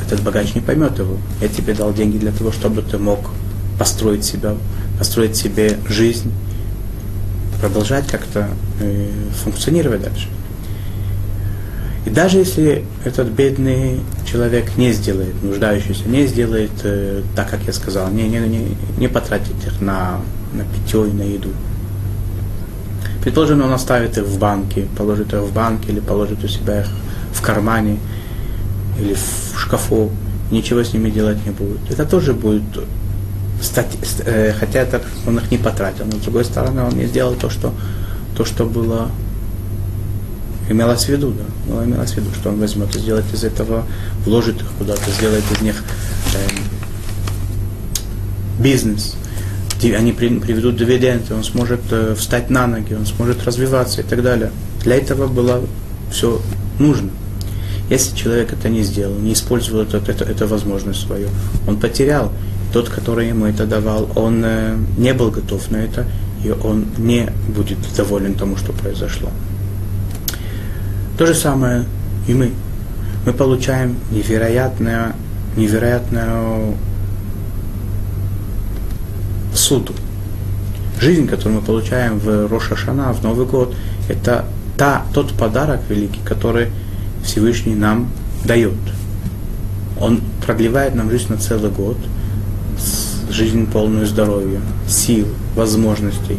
этот 0.06 0.22
богач 0.22 0.54
не 0.54 0.62
поймет 0.62 1.00
его. 1.00 1.18
Я 1.42 1.48
тебе 1.48 1.74
дал 1.74 1.92
деньги 1.92 2.20
для 2.20 2.32
того, 2.32 2.52
чтобы 2.52 2.84
ты 2.84 3.00
мог 3.00 3.32
построить 3.78 4.24
себя, 4.24 4.56
построить 4.98 5.36
себе 5.36 5.78
жизнь, 5.88 6.32
продолжать 7.60 8.08
как-то 8.08 8.50
э, 8.80 9.10
функционировать 9.44 10.02
дальше. 10.02 10.28
И 12.06 12.10
даже 12.10 12.40
если 12.40 12.84
этот 13.06 13.30
бедный 13.30 14.02
человек 14.30 14.76
не 14.76 14.92
сделает, 14.92 15.42
нуждающийся, 15.42 16.08
не 16.08 16.28
сделает 16.28 16.72
э, 16.84 17.22
так, 17.36 17.50
как 17.50 17.62
я 17.64 17.72
сказал, 17.72 18.10
не, 18.10 18.28
не, 18.28 18.40
не, 18.40 18.76
не 18.98 19.08
потратит 19.08 19.56
их 19.66 19.80
на, 19.80 20.20
на 20.54 20.66
питье 20.66 21.08
и 21.08 21.14
на 21.14 21.24
еду. 21.24 21.50
Предположим, 23.24 23.62
он 23.62 23.72
оставит 23.72 24.18
их 24.18 24.26
в 24.26 24.38
банке, 24.38 24.86
положит 24.98 25.34
их 25.34 25.40
в 25.40 25.54
банке 25.54 25.94
или 25.94 26.02
положит 26.02 26.44
у 26.44 26.48
себя 26.50 26.82
их 26.82 26.88
в 27.32 27.42
кармане 27.42 27.98
или 29.00 29.14
в 29.14 29.58
шкафу, 29.58 30.12
ничего 30.52 30.84
с 30.84 30.92
ними 30.94 31.10
делать 31.10 31.38
не 31.46 31.52
будет. 31.52 31.90
Это 31.90 32.06
тоже 32.06 32.34
будет 32.34 32.64
э, 34.26 34.54
хотя 34.60 34.80
это 34.80 35.02
он 35.26 35.38
их 35.38 35.52
не 35.52 35.58
потратил, 35.58 36.06
но 36.06 36.14
с 36.14 36.22
другой 36.22 36.46
стороны 36.46 36.84
он 36.84 36.98
не 36.98 37.06
сделал 37.06 37.36
то, 37.36 37.50
что, 37.50 37.74
то, 38.36 38.46
что 38.46 38.66
было 38.66 39.10
имелось 40.70 41.06
в 41.06 41.10
виду, 41.10 41.34
да, 41.34 41.72
было 41.72 41.84
имелось 41.86 42.12
в 42.12 42.18
виду, 42.18 42.30
что 42.34 42.50
он 42.50 42.60
возьмет 42.60 42.96
и 42.96 43.00
сделает 43.00 43.26
из 43.34 43.44
этого, 43.44 43.86
вложит 44.26 44.62
их 44.62 44.68
куда-то, 44.78 45.10
сделает 45.12 45.44
из 45.52 45.62
них 45.62 45.84
э, 46.36 46.38
бизнес, 48.62 49.16
они 49.92 50.14
приведут 50.14 50.78
дивиденды, 50.78 51.34
он 51.34 51.44
сможет 51.44 51.82
э, 51.92 52.16
встать 52.18 52.50
на 52.50 52.68
ноги, 52.68 52.94
он 52.94 53.06
сможет 53.06 53.44
развиваться 53.44 54.02
и 54.02 54.04
так 54.04 54.22
далее. 54.22 54.52
Для 54.82 54.96
этого 54.96 55.28
было 55.28 55.62
все 56.12 56.42
нужно. 56.80 57.10
Если 57.90 58.16
человек 58.16 58.54
это 58.54 58.70
не 58.70 58.84
сделал, 58.84 59.16
не 59.20 59.34
использовал 59.34 59.82
эту, 59.82 59.98
эту, 59.98 60.24
эту 60.24 60.48
возможность 60.48 61.02
свою, 61.02 61.28
он 61.68 61.78
потерял 61.80 62.32
тот, 62.74 62.90
который 62.90 63.28
ему 63.28 63.46
это 63.46 63.68
давал, 63.68 64.10
он 64.16 64.44
э, 64.44 64.76
не 64.98 65.14
был 65.14 65.30
готов 65.30 65.70
на 65.70 65.78
это, 65.78 66.08
и 66.44 66.50
он 66.50 66.88
не 66.98 67.30
будет 67.48 67.78
доволен 67.96 68.34
тому, 68.34 68.58
что 68.58 68.74
произошло. 68.74 69.30
То 71.18 71.28
же 71.28 71.36
самое 71.36 71.86
и 72.28 72.34
мы. 72.34 72.52
Мы 73.28 73.32
получаем 73.32 73.96
невероятную, 74.10 75.14
невероятную 75.56 76.76
суду. 79.54 79.94
Жизнь, 81.00 81.28
которую 81.28 81.60
мы 81.60 81.62
получаем 81.62 82.18
в 82.18 82.48
Роша 82.48 82.76
Шана, 82.76 83.14
в 83.14 83.24
Новый 83.24 83.46
год, 83.46 83.76
это 84.10 84.46
та, 84.78 85.06
тот 85.14 85.32
подарок 85.34 85.82
великий, 85.90 86.22
который 86.26 86.70
Всевышний 87.24 87.76
нам 87.76 88.10
дает. 88.44 88.74
Он 90.00 90.22
продлевает 90.44 90.96
нам 90.96 91.12
жизнь 91.12 91.28
на 91.30 91.38
целый 91.38 91.70
год– 91.70 91.98
жизнь 93.34 93.66
полную 93.68 94.06
здоровья, 94.06 94.62
сил, 94.88 95.28
возможностей. 95.56 96.38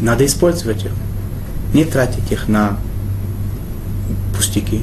Надо 0.00 0.26
использовать 0.26 0.84
их. 0.84 0.92
Не 1.74 1.84
тратить 1.84 2.30
их 2.30 2.48
на 2.48 2.76
пустяки. 4.36 4.82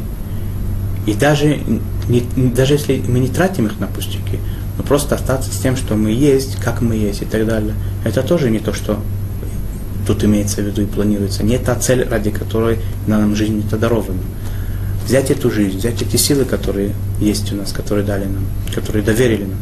И 1.06 1.13
даже, 1.13 1.60
не, 2.08 2.21
даже 2.36 2.73
если 2.73 3.02
мы 3.08 3.19
не 3.19 3.28
тратим 3.28 3.67
их 3.67 3.80
на 3.80 3.88
пустяки, 3.88 4.39
но 4.78 4.84
просто 4.84 5.15
остаться 5.15 5.52
с 5.52 5.58
тем, 5.60 5.75
что 5.75 5.95
мы 5.95 6.12
есть, 6.12 6.56
как 6.58 6.82
мы 6.82 6.95
есть 6.95 7.21
и 7.21 7.25
так 7.25 7.45
далее, 7.45 7.73
это 8.04 8.21
тоже 8.21 8.49
не 8.49 8.60
то, 8.60 8.73
что 8.73 8.99
тут 10.08 10.23
имеется 10.23 10.62
в 10.62 10.65
виду 10.65 10.82
и 10.82 10.86
планируется. 10.86 11.43
Не 11.43 11.58
та 11.58 11.75
цель, 11.75 12.08
ради 12.10 12.32
которой 12.32 12.80
на 13.06 13.19
нам 13.19 13.36
жизнь 13.36 13.63
это 13.65 13.78
дарована. 13.78 14.19
Взять 15.06 15.32
эту 15.32 15.52
жизнь, 15.52 15.78
взять 15.78 16.02
эти 16.02 16.17
силы, 16.17 16.45
которые 16.45 16.93
есть 17.19 17.52
у 17.52 17.56
нас, 17.56 17.71
которые 17.71 18.06
дали 18.06 18.25
нам, 18.25 18.45
которые 18.73 19.04
доверили 19.04 19.43
нам, 19.43 19.60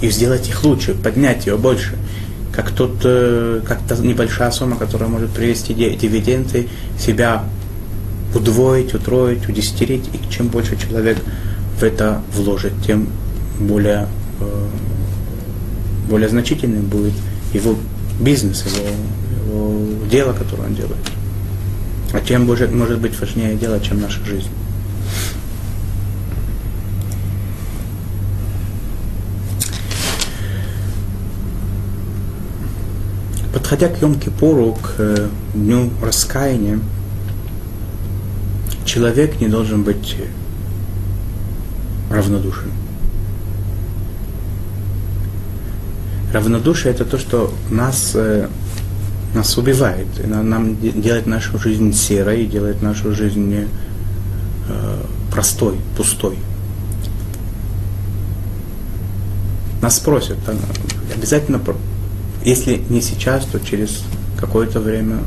и 0.00 0.10
сделать 0.10 0.48
их 0.48 0.64
лучше, 0.64 0.94
поднять 0.94 1.46
ее 1.46 1.56
больше. 1.56 1.96
Как 2.52 2.70
тот, 2.70 2.96
э, 3.04 3.62
как 3.66 3.80
та 3.88 3.96
небольшая 3.96 4.50
сумма, 4.50 4.76
которая 4.76 5.08
может 5.08 5.30
привести 5.30 5.72
дивиденды, 5.74 6.68
себя 6.98 7.44
удвоить, 8.34 8.94
утроить, 8.94 9.48
удесятерить. 9.48 10.04
И 10.12 10.32
чем 10.32 10.48
больше 10.48 10.76
человек 10.76 11.18
в 11.78 11.82
это 11.82 12.22
вложит, 12.34 12.72
тем 12.86 13.08
более, 13.58 14.06
э, 14.40 14.66
более 16.08 16.28
значительным 16.28 16.86
будет 16.86 17.14
его 17.54 17.76
бизнес, 18.20 18.64
его, 18.66 19.66
его 19.66 20.08
дело, 20.10 20.32
которое 20.32 20.64
он 20.64 20.74
делает. 20.74 20.96
А 22.12 22.20
чем 22.20 22.46
может, 22.46 22.72
может 22.72 23.00
быть 23.00 23.18
важнее 23.18 23.56
дело, 23.56 23.80
чем 23.80 24.00
наша 24.00 24.22
жизнь. 24.24 24.50
Подходя 33.52 33.88
к 33.88 34.00
Йом-Кипуру, 34.00 34.78
к 34.80 34.94
э, 34.98 35.28
дню 35.52 35.90
раскаяния, 36.02 36.78
человек 38.86 39.40
не 39.40 39.48
должен 39.48 39.82
быть 39.82 40.16
равнодушен. 42.10 42.70
Равнодушие 46.32 46.94
это 46.94 47.04
то, 47.04 47.18
что 47.18 47.52
нас, 47.70 48.12
э, 48.14 48.48
нас 49.34 49.58
убивает, 49.58 50.06
нам 50.26 50.80
делает 50.80 51.26
нашу 51.26 51.58
жизнь 51.58 51.92
серой, 51.92 52.46
делает 52.46 52.80
нашу 52.80 53.14
жизнь 53.14 53.54
э, 53.54 53.66
простой, 55.30 55.76
пустой. 55.94 56.38
Нас 59.82 59.96
спросят, 59.96 60.38
обязательно, 61.14 61.60
если 62.44 62.82
не 62.88 63.00
сейчас, 63.00 63.44
то 63.44 63.60
через 63.60 64.02
какое-то 64.38 64.80
время 64.80 65.18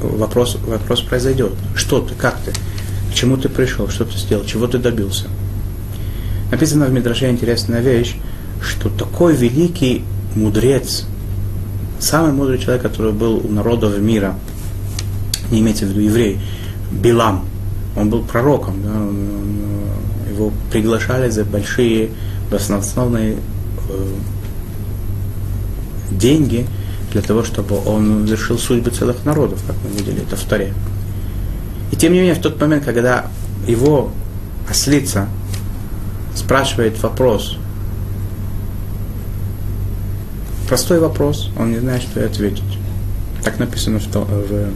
вопрос, 0.00 0.56
вопрос 0.66 1.00
произойдет. 1.00 1.52
Что 1.74 2.00
ты, 2.00 2.14
как 2.14 2.38
ты, 2.44 2.52
к 3.10 3.14
чему 3.14 3.36
ты 3.36 3.48
пришел, 3.48 3.88
что 3.88 4.04
ты 4.04 4.16
сделал, 4.18 4.44
чего 4.44 4.66
ты 4.66 4.78
добился. 4.78 5.26
Написано 6.50 6.86
в 6.86 6.92
Мидраше 6.92 7.30
интересная 7.30 7.80
вещь, 7.80 8.16
что 8.60 8.88
такой 8.88 9.34
великий 9.34 10.04
мудрец, 10.34 11.04
самый 11.98 12.32
мудрый 12.32 12.58
человек, 12.58 12.82
который 12.82 13.12
был 13.12 13.38
у 13.44 13.48
народов 13.48 13.98
мира, 13.98 14.36
не 15.50 15.60
имеется 15.60 15.86
в 15.86 15.90
виду 15.90 16.00
еврей, 16.00 16.40
Билам, 16.90 17.46
он 17.96 18.10
был 18.10 18.22
пророком, 18.22 18.74
да, 18.82 20.32
его 20.32 20.52
приглашали 20.70 21.30
за 21.30 21.44
большие 21.44 22.10
баснословные 22.50 23.36
э, 23.88 24.08
деньги 26.10 26.66
для 27.12 27.22
того, 27.22 27.44
чтобы 27.44 27.78
он 27.84 28.26
завершил 28.26 28.58
судьбы 28.58 28.90
целых 28.90 29.24
народов, 29.24 29.62
как 29.66 29.76
мы 29.84 29.96
видели 29.96 30.22
это 30.22 30.36
в 30.36 30.42
Торе. 30.42 30.72
И 31.92 31.96
тем 31.96 32.12
не 32.12 32.18
менее, 32.18 32.34
в 32.34 32.40
тот 32.40 32.60
момент, 32.60 32.84
когда 32.84 33.26
его 33.66 34.10
ослица 34.68 35.28
спрашивает 36.34 37.00
вопрос, 37.02 37.56
простой 40.68 40.98
вопрос, 40.98 41.50
он 41.58 41.72
не 41.72 41.78
знает, 41.78 42.02
что 42.02 42.20
ей 42.20 42.26
ответить. 42.26 42.64
Так 43.44 43.58
написано 43.58 44.00
в, 44.00 44.06
в, 44.06 44.70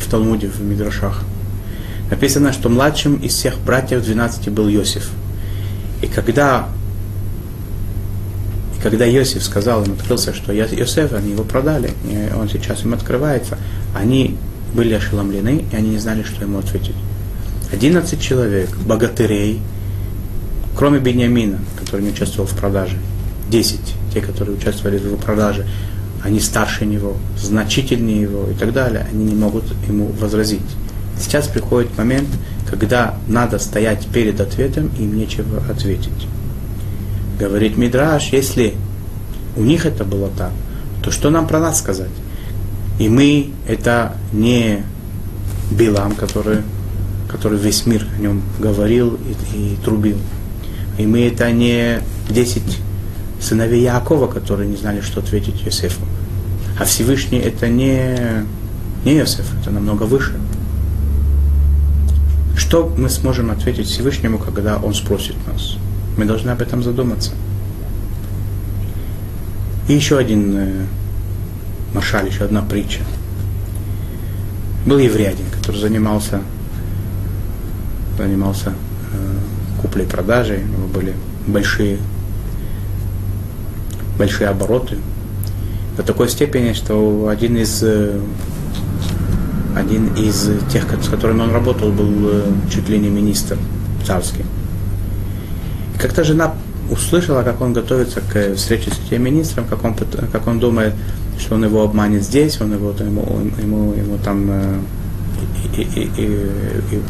в 0.00 0.10
Талмуде, 0.10 0.48
в 0.48 0.60
Мидрашах. 0.60 1.22
Написано, 2.10 2.52
что 2.52 2.68
младшим 2.68 3.16
из 3.16 3.34
всех 3.34 3.58
братьев 3.58 4.02
12 4.02 4.48
был 4.50 4.68
Иосиф. 4.68 5.10
И 6.02 6.06
когда, 6.06 6.68
и 6.68 6.75
когда 8.88 9.04
Иосиф 9.10 9.42
сказал 9.42 9.82
им, 9.82 9.94
открылся, 9.94 10.32
что 10.32 10.56
Иосиф, 10.56 11.12
они 11.12 11.32
его 11.32 11.42
продали, 11.42 11.90
и 12.04 12.32
он 12.32 12.48
сейчас 12.48 12.84
им 12.84 12.94
открывается, 12.94 13.58
они 13.96 14.36
были 14.74 14.94
ошеломлены, 14.94 15.64
и 15.72 15.74
они 15.74 15.90
не 15.90 15.98
знали, 15.98 16.22
что 16.22 16.44
ему 16.44 16.60
ответить. 16.60 16.94
11 17.72 18.20
человек, 18.20 18.68
богатырей, 18.76 19.60
кроме 20.76 21.00
Бениамина, 21.00 21.58
который 21.80 22.02
не 22.02 22.10
участвовал 22.10 22.48
в 22.48 22.56
продаже, 22.56 22.96
10, 23.50 23.80
те, 24.14 24.20
которые 24.20 24.56
участвовали 24.56 24.98
в 24.98 25.16
продаже, 25.16 25.66
они 26.22 26.38
старше 26.38 26.86
него, 26.86 27.16
значительнее 27.36 28.20
его 28.20 28.48
и 28.48 28.54
так 28.54 28.72
далее, 28.72 29.04
они 29.12 29.24
не 29.24 29.34
могут 29.34 29.64
ему 29.88 30.12
возразить. 30.20 30.60
Сейчас 31.18 31.48
приходит 31.48 31.98
момент, 31.98 32.28
когда 32.70 33.16
надо 33.26 33.58
стоять 33.58 34.06
перед 34.06 34.40
ответом, 34.40 34.92
и 34.96 35.02
им 35.02 35.16
нечего 35.16 35.60
ответить. 35.68 36.28
Говорит 37.38 37.76
Мидраш, 37.76 38.32
если 38.32 38.74
у 39.56 39.62
них 39.62 39.84
это 39.84 40.04
было 40.04 40.30
так, 40.36 40.52
то 41.02 41.10
что 41.10 41.30
нам 41.30 41.46
про 41.46 41.60
нас 41.60 41.78
сказать? 41.78 42.10
И 42.98 43.08
мы 43.08 43.50
это 43.68 44.14
не 44.32 44.82
Билам, 45.70 46.14
который, 46.14 46.58
который 47.28 47.58
весь 47.58 47.84
мир 47.86 48.06
о 48.16 48.20
нем 48.20 48.42
говорил 48.58 49.18
и, 49.54 49.56
и 49.56 49.76
трубил. 49.84 50.16
И 50.96 51.04
мы 51.04 51.26
это 51.26 51.50
не 51.52 52.00
10 52.30 52.62
сыновей 53.40 53.82
Якова, 53.82 54.28
которые 54.28 54.68
не 54.68 54.76
знали, 54.76 55.00
что 55.02 55.20
ответить 55.20 55.62
Иосифу. 55.64 56.02
А 56.78 56.84
Всевышний 56.84 57.38
это 57.38 57.68
не, 57.68 58.46
не 59.04 59.18
Иосиф, 59.18 59.46
это 59.60 59.70
намного 59.70 60.04
выше. 60.04 60.34
Что 62.56 62.92
мы 62.96 63.10
сможем 63.10 63.50
ответить 63.50 63.88
Всевышнему, 63.88 64.38
когда 64.38 64.78
Он 64.78 64.94
спросит 64.94 65.34
нас? 65.46 65.76
Мы 66.16 66.24
должны 66.24 66.50
об 66.50 66.62
этом 66.62 66.82
задуматься. 66.82 67.32
И 69.88 69.92
еще 69.92 70.18
один 70.18 70.56
э, 70.56 70.86
еще 72.26 72.44
одна 72.44 72.62
притча. 72.62 73.00
Был 74.84 74.98
еврей 74.98 75.34
который 75.52 75.80
занимался, 75.80 76.40
занимался 78.18 78.70
э, 78.70 79.82
куплей-продажей, 79.82 80.60
были 80.94 81.14
большие, 81.46 81.98
большие 84.18 84.48
обороты. 84.48 84.98
До 85.96 86.02
такой 86.02 86.28
степени, 86.28 86.72
что 86.72 87.28
один 87.28 87.56
из 87.56 87.82
э, 87.82 88.20
один 89.76 90.14
из 90.14 90.50
тех, 90.72 90.84
с 91.02 91.08
которыми 91.08 91.40
он 91.40 91.52
работал, 91.52 91.90
был 91.90 92.10
э, 92.28 92.52
чуть 92.70 92.88
ли 92.88 92.98
не 92.98 93.08
министр 93.08 93.58
царский. 94.06 94.44
Как-то 96.00 96.24
жена 96.24 96.54
услышала, 96.90 97.42
как 97.42 97.60
он 97.60 97.72
готовится 97.72 98.20
к 98.20 98.54
встрече 98.54 98.90
с 98.90 98.98
этим 99.06 99.22
министром, 99.22 99.66
как 99.66 99.84
он, 99.84 99.94
как 100.32 100.46
он 100.46 100.60
думает, 100.60 100.94
что 101.38 101.54
он 101.56 101.64
его 101.64 101.82
обманет 101.82 102.22
здесь, 102.22 102.60
он 102.60 102.72
его, 102.72 102.94
ему, 102.98 103.50
ему, 103.60 103.92
ему 103.94 104.18
там 104.18 104.46
э, 104.48 104.78
и, 105.76 105.82
и, 105.82 106.10
и, 106.16 106.26
и 106.96 107.02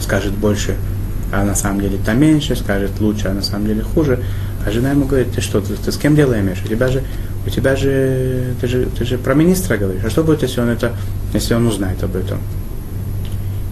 скажет 0.00 0.32
больше, 0.32 0.76
а 1.32 1.44
на 1.44 1.54
самом 1.54 1.80
деле 1.80 1.98
там 2.04 2.20
меньше, 2.20 2.54
скажет 2.56 3.00
лучше, 3.00 3.28
а 3.28 3.34
на 3.34 3.42
самом 3.42 3.66
деле 3.66 3.82
хуже. 3.82 4.22
А 4.64 4.70
жена 4.70 4.90
ему 4.90 5.06
говорит, 5.06 5.32
ты 5.32 5.40
что, 5.40 5.60
ты, 5.60 5.74
ты 5.74 5.92
с 5.92 5.96
кем 5.96 6.14
дело 6.14 6.38
имеешь? 6.38 6.62
У 6.64 6.68
тебя 6.68 6.88
же 6.88 7.02
у 7.46 7.50
тебя 7.50 7.76
же 7.76 8.54
ты, 8.60 8.66
же, 8.66 8.86
ты 8.86 9.04
же 9.04 9.18
про 9.18 9.34
министра 9.34 9.76
говоришь. 9.76 10.02
А 10.04 10.10
что 10.10 10.24
будет, 10.24 10.42
если 10.42 10.60
он 10.60 10.68
это, 10.68 10.92
если 11.32 11.54
он 11.54 11.66
узнает 11.66 12.02
об 12.02 12.16
этом? 12.16 12.38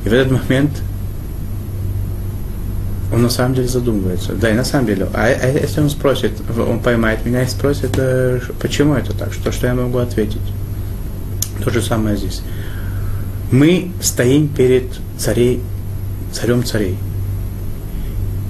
И 0.05 0.09
в 0.09 0.13
этот 0.13 0.31
момент 0.31 0.71
он 3.15 3.23
на 3.23 3.29
самом 3.29 3.55
деле 3.55 3.69
задумывается. 3.69 4.33
Да, 4.33 4.51
и 4.51 4.55
на 4.55 4.65
самом 4.65 4.87
деле. 4.87 5.07
А, 5.15 5.27
а 5.27 5.49
если 5.49 5.81
он 5.81 5.89
спросит, 5.89 6.33
он 6.59 6.81
поймает 6.81 7.25
меня 7.25 7.45
и 7.45 7.47
спросит, 7.47 7.93
э, 7.97 8.41
почему 8.61 8.95
это 8.95 9.17
так, 9.17 9.33
что, 9.33 9.53
что 9.53 9.69
я 9.69 9.75
могу 9.75 9.99
ответить? 9.99 10.43
То 11.63 11.71
же 11.71 11.81
самое 11.81 12.17
здесь. 12.17 12.43
Мы 13.53 13.93
стоим 14.01 14.49
перед 14.49 14.87
царей, 15.17 15.63
царем 16.33 16.65
царей. 16.65 16.99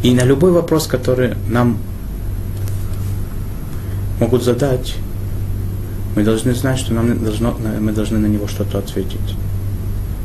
И 0.02 0.14
на 0.14 0.24
любой 0.24 0.52
вопрос, 0.52 0.86
который 0.86 1.34
нам 1.48 1.78
могут 4.18 4.42
задать, 4.42 4.94
мы 6.16 6.24
должны 6.24 6.54
знать, 6.54 6.78
что 6.78 6.94
нам 6.94 7.22
должно, 7.22 7.54
мы 7.80 7.92
должны 7.92 8.18
на 8.18 8.26
него 8.26 8.48
что-то 8.48 8.78
ответить. 8.78 9.36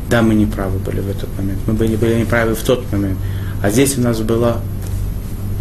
Да, 0.09 0.21
мы 0.21 0.33
не 0.33 0.45
правы 0.45 0.79
были 0.79 1.01
в 1.01 1.09
этот 1.09 1.29
момент. 1.37 1.59
Мы 1.67 1.73
были, 1.73 1.97
были 1.97 2.21
неправы 2.21 2.55
в 2.55 2.63
тот 2.63 2.89
момент. 2.91 3.17
А 3.61 3.69
здесь 3.69 3.97
у 3.97 4.01
нас 4.01 4.19
было 4.21 4.61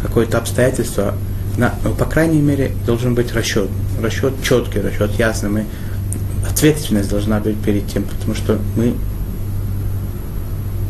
какое-то 0.02 0.38
обстоятельство. 0.38 1.14
На, 1.56 1.74
ну, 1.82 1.94
по 1.94 2.04
крайней 2.04 2.40
мере, 2.40 2.72
должен 2.86 3.14
быть 3.14 3.32
расчет. 3.32 3.68
Расчет 4.00 4.34
четкий, 4.42 4.80
расчет 4.80 5.10
ясный. 5.18 5.50
Мы, 5.50 5.64
ответственность 6.48 7.10
должна 7.10 7.40
быть 7.40 7.56
перед 7.58 7.86
тем, 7.88 8.04
потому 8.04 8.34
что 8.34 8.58
мы, 8.76 8.94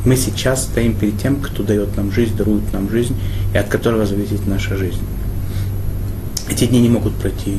мы 0.04 0.16
сейчас 0.16 0.64
стоим 0.64 0.94
перед 0.94 1.18
тем, 1.20 1.36
кто 1.36 1.62
дает 1.62 1.96
нам 1.96 2.12
жизнь, 2.12 2.36
дарует 2.36 2.70
нам 2.72 2.90
жизнь, 2.90 3.16
и 3.54 3.56
от 3.56 3.68
которого 3.68 4.04
зависит 4.04 4.46
наша 4.46 4.76
жизнь. 4.76 5.00
Эти 6.50 6.66
дни 6.66 6.80
не 6.80 6.88
могут 6.88 7.14
пройти 7.14 7.58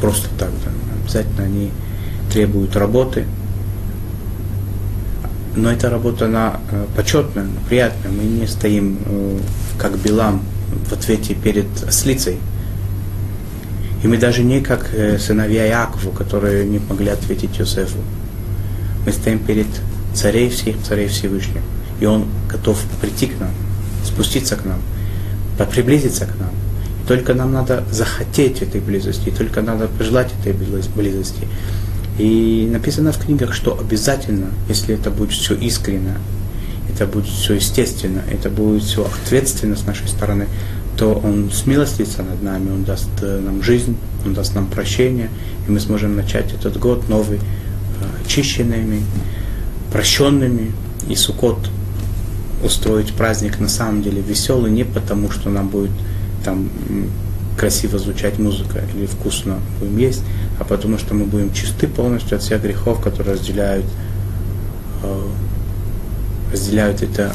просто 0.00 0.28
так. 0.38 0.50
Да. 0.64 0.70
Обязательно 1.02 1.44
они 1.44 1.70
требуют 2.32 2.76
работы. 2.76 3.26
Но 5.56 5.70
эта 5.70 5.90
работа, 5.90 6.26
она 6.26 6.60
э, 6.70 6.86
почетная, 6.94 7.46
приятная. 7.68 8.12
Мы 8.12 8.22
не 8.22 8.46
стоим, 8.46 8.98
э, 9.04 9.38
как 9.78 9.98
Билам, 9.98 10.42
в 10.88 10.92
ответе 10.92 11.34
перед 11.34 11.66
ослицей. 11.86 12.38
И 14.02 14.06
мы 14.06 14.16
даже 14.16 14.44
не 14.44 14.60
как 14.60 14.94
э, 14.94 15.18
сыновья 15.18 15.64
Якову, 15.66 16.12
которые 16.12 16.64
не 16.66 16.78
могли 16.78 17.08
ответить 17.08 17.58
Йосефу. 17.58 17.98
Мы 19.04 19.12
стоим 19.12 19.40
перед 19.40 19.66
царей 20.14 20.50
всех, 20.50 20.76
царей 20.82 21.08
Всевышних. 21.08 21.62
И 22.00 22.06
он 22.06 22.26
готов 22.48 22.80
прийти 23.00 23.26
к 23.26 23.40
нам, 23.40 23.50
спуститься 24.04 24.56
к 24.56 24.64
нам, 24.64 24.80
приблизиться 25.70 26.26
к 26.26 26.38
нам. 26.38 26.50
Только 27.08 27.34
нам 27.34 27.52
надо 27.52 27.82
захотеть 27.90 28.62
этой 28.62 28.80
близости, 28.80 29.30
только 29.30 29.62
надо 29.62 29.88
пожелать 29.88 30.30
этой 30.40 30.52
близости. 30.52 31.48
И 32.18 32.68
написано 32.70 33.12
в 33.12 33.18
книгах, 33.18 33.54
что 33.54 33.78
обязательно, 33.78 34.46
если 34.68 34.94
это 34.94 35.10
будет 35.10 35.32
все 35.32 35.54
искренне, 35.54 36.16
это 36.92 37.06
будет 37.06 37.26
все 37.26 37.54
естественно, 37.54 38.22
это 38.30 38.50
будет 38.50 38.82
все 38.82 39.06
ответственно 39.06 39.76
с 39.76 39.86
нашей 39.86 40.08
стороны, 40.08 40.46
то 40.96 41.14
Он 41.14 41.50
смилостится 41.50 42.22
над 42.22 42.42
нами, 42.42 42.70
Он 42.70 42.84
даст 42.84 43.08
э, 43.22 43.40
нам 43.40 43.62
жизнь, 43.62 43.96
Он 44.26 44.34
даст 44.34 44.54
нам 44.54 44.66
прощение, 44.66 45.30
и 45.66 45.70
мы 45.70 45.80
сможем 45.80 46.16
начать 46.16 46.52
этот 46.52 46.78
год 46.78 47.08
новый 47.08 47.38
э, 47.38 48.24
очищенными, 48.24 49.02
прощенными, 49.92 50.72
и 51.08 51.14
Сукот 51.14 51.70
устроить 52.62 53.14
праздник 53.14 53.58
на 53.58 53.68
самом 53.68 54.02
деле 54.02 54.20
веселый 54.20 54.70
не 54.70 54.84
потому, 54.84 55.30
что 55.30 55.48
нам 55.48 55.68
будет 55.68 55.92
там 56.44 56.68
красиво 57.56 57.98
звучать 57.98 58.38
музыка 58.38 58.82
или 58.94 59.06
вкусно 59.06 59.58
будем 59.80 59.98
есть, 59.98 60.22
а 60.60 60.64
потому 60.64 60.98
что 60.98 61.14
мы 61.14 61.24
будем 61.24 61.52
чисты 61.54 61.88
полностью 61.88 62.36
от 62.36 62.42
всех 62.42 62.62
грехов, 62.62 63.00
которые 63.00 63.34
разделяют, 63.34 63.86
э, 65.02 65.22
разделяют 66.52 67.02
это, 67.02 67.32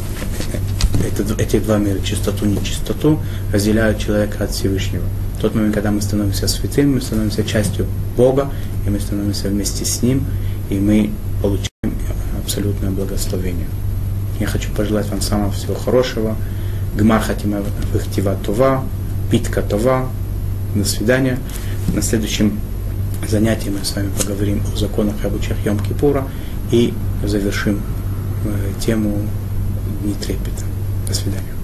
это, 1.04 1.42
эти 1.42 1.58
два 1.58 1.80
мира, 1.80 2.00
чистоту, 2.02 2.46
нечистоту, 2.46 3.20
разделяют 3.52 3.98
человека 3.98 4.44
от 4.44 4.52
Всевышнего. 4.52 5.04
В 5.38 5.42
тот 5.42 5.56
момент, 5.56 5.74
когда 5.74 5.90
мы 5.90 6.02
становимся 6.04 6.48
святыми, 6.48 6.94
мы 6.94 7.02
становимся 7.02 7.44
частью 7.44 7.88
Бога, 8.16 8.52
и 8.86 8.92
мы 8.92 9.00
становимся 9.00 9.48
вместе 9.48 9.86
с 9.86 10.04
Ним, 10.04 10.24
и 10.70 10.76
мы 10.76 11.10
получаем 11.42 11.98
абсолютное 12.44 12.92
благословение. 12.92 13.68
Я 14.40 14.46
хочу 14.46 14.70
пожелать 14.72 15.10
вам 15.10 15.22
самого 15.22 15.52
всего 15.52 15.74
хорошего. 15.74 16.36
Гмар 16.96 17.22
хатима 17.22 17.64
вахтива 17.92 18.38
това, 18.46 18.84
питка 19.32 19.64
това. 19.64 20.10
До 20.76 20.86
свидания. 20.86 21.40
На 21.94 22.02
следующем 22.02 22.60
занятии 23.28 23.70
мы 23.70 23.84
с 23.84 23.96
вами 23.96 24.10
поговорим 24.20 24.62
о 24.74 24.78
законах 24.78 25.16
и 25.24 25.28
обычаях 25.28 25.58
Йом-Кипура 25.66 26.24
и 26.72 26.94
завершим 27.24 27.82
э, 28.46 28.82
тему 28.82 29.20
Дни 30.04 30.14
трепета. 30.14 30.64
До 31.08 31.14
свидания. 31.14 31.55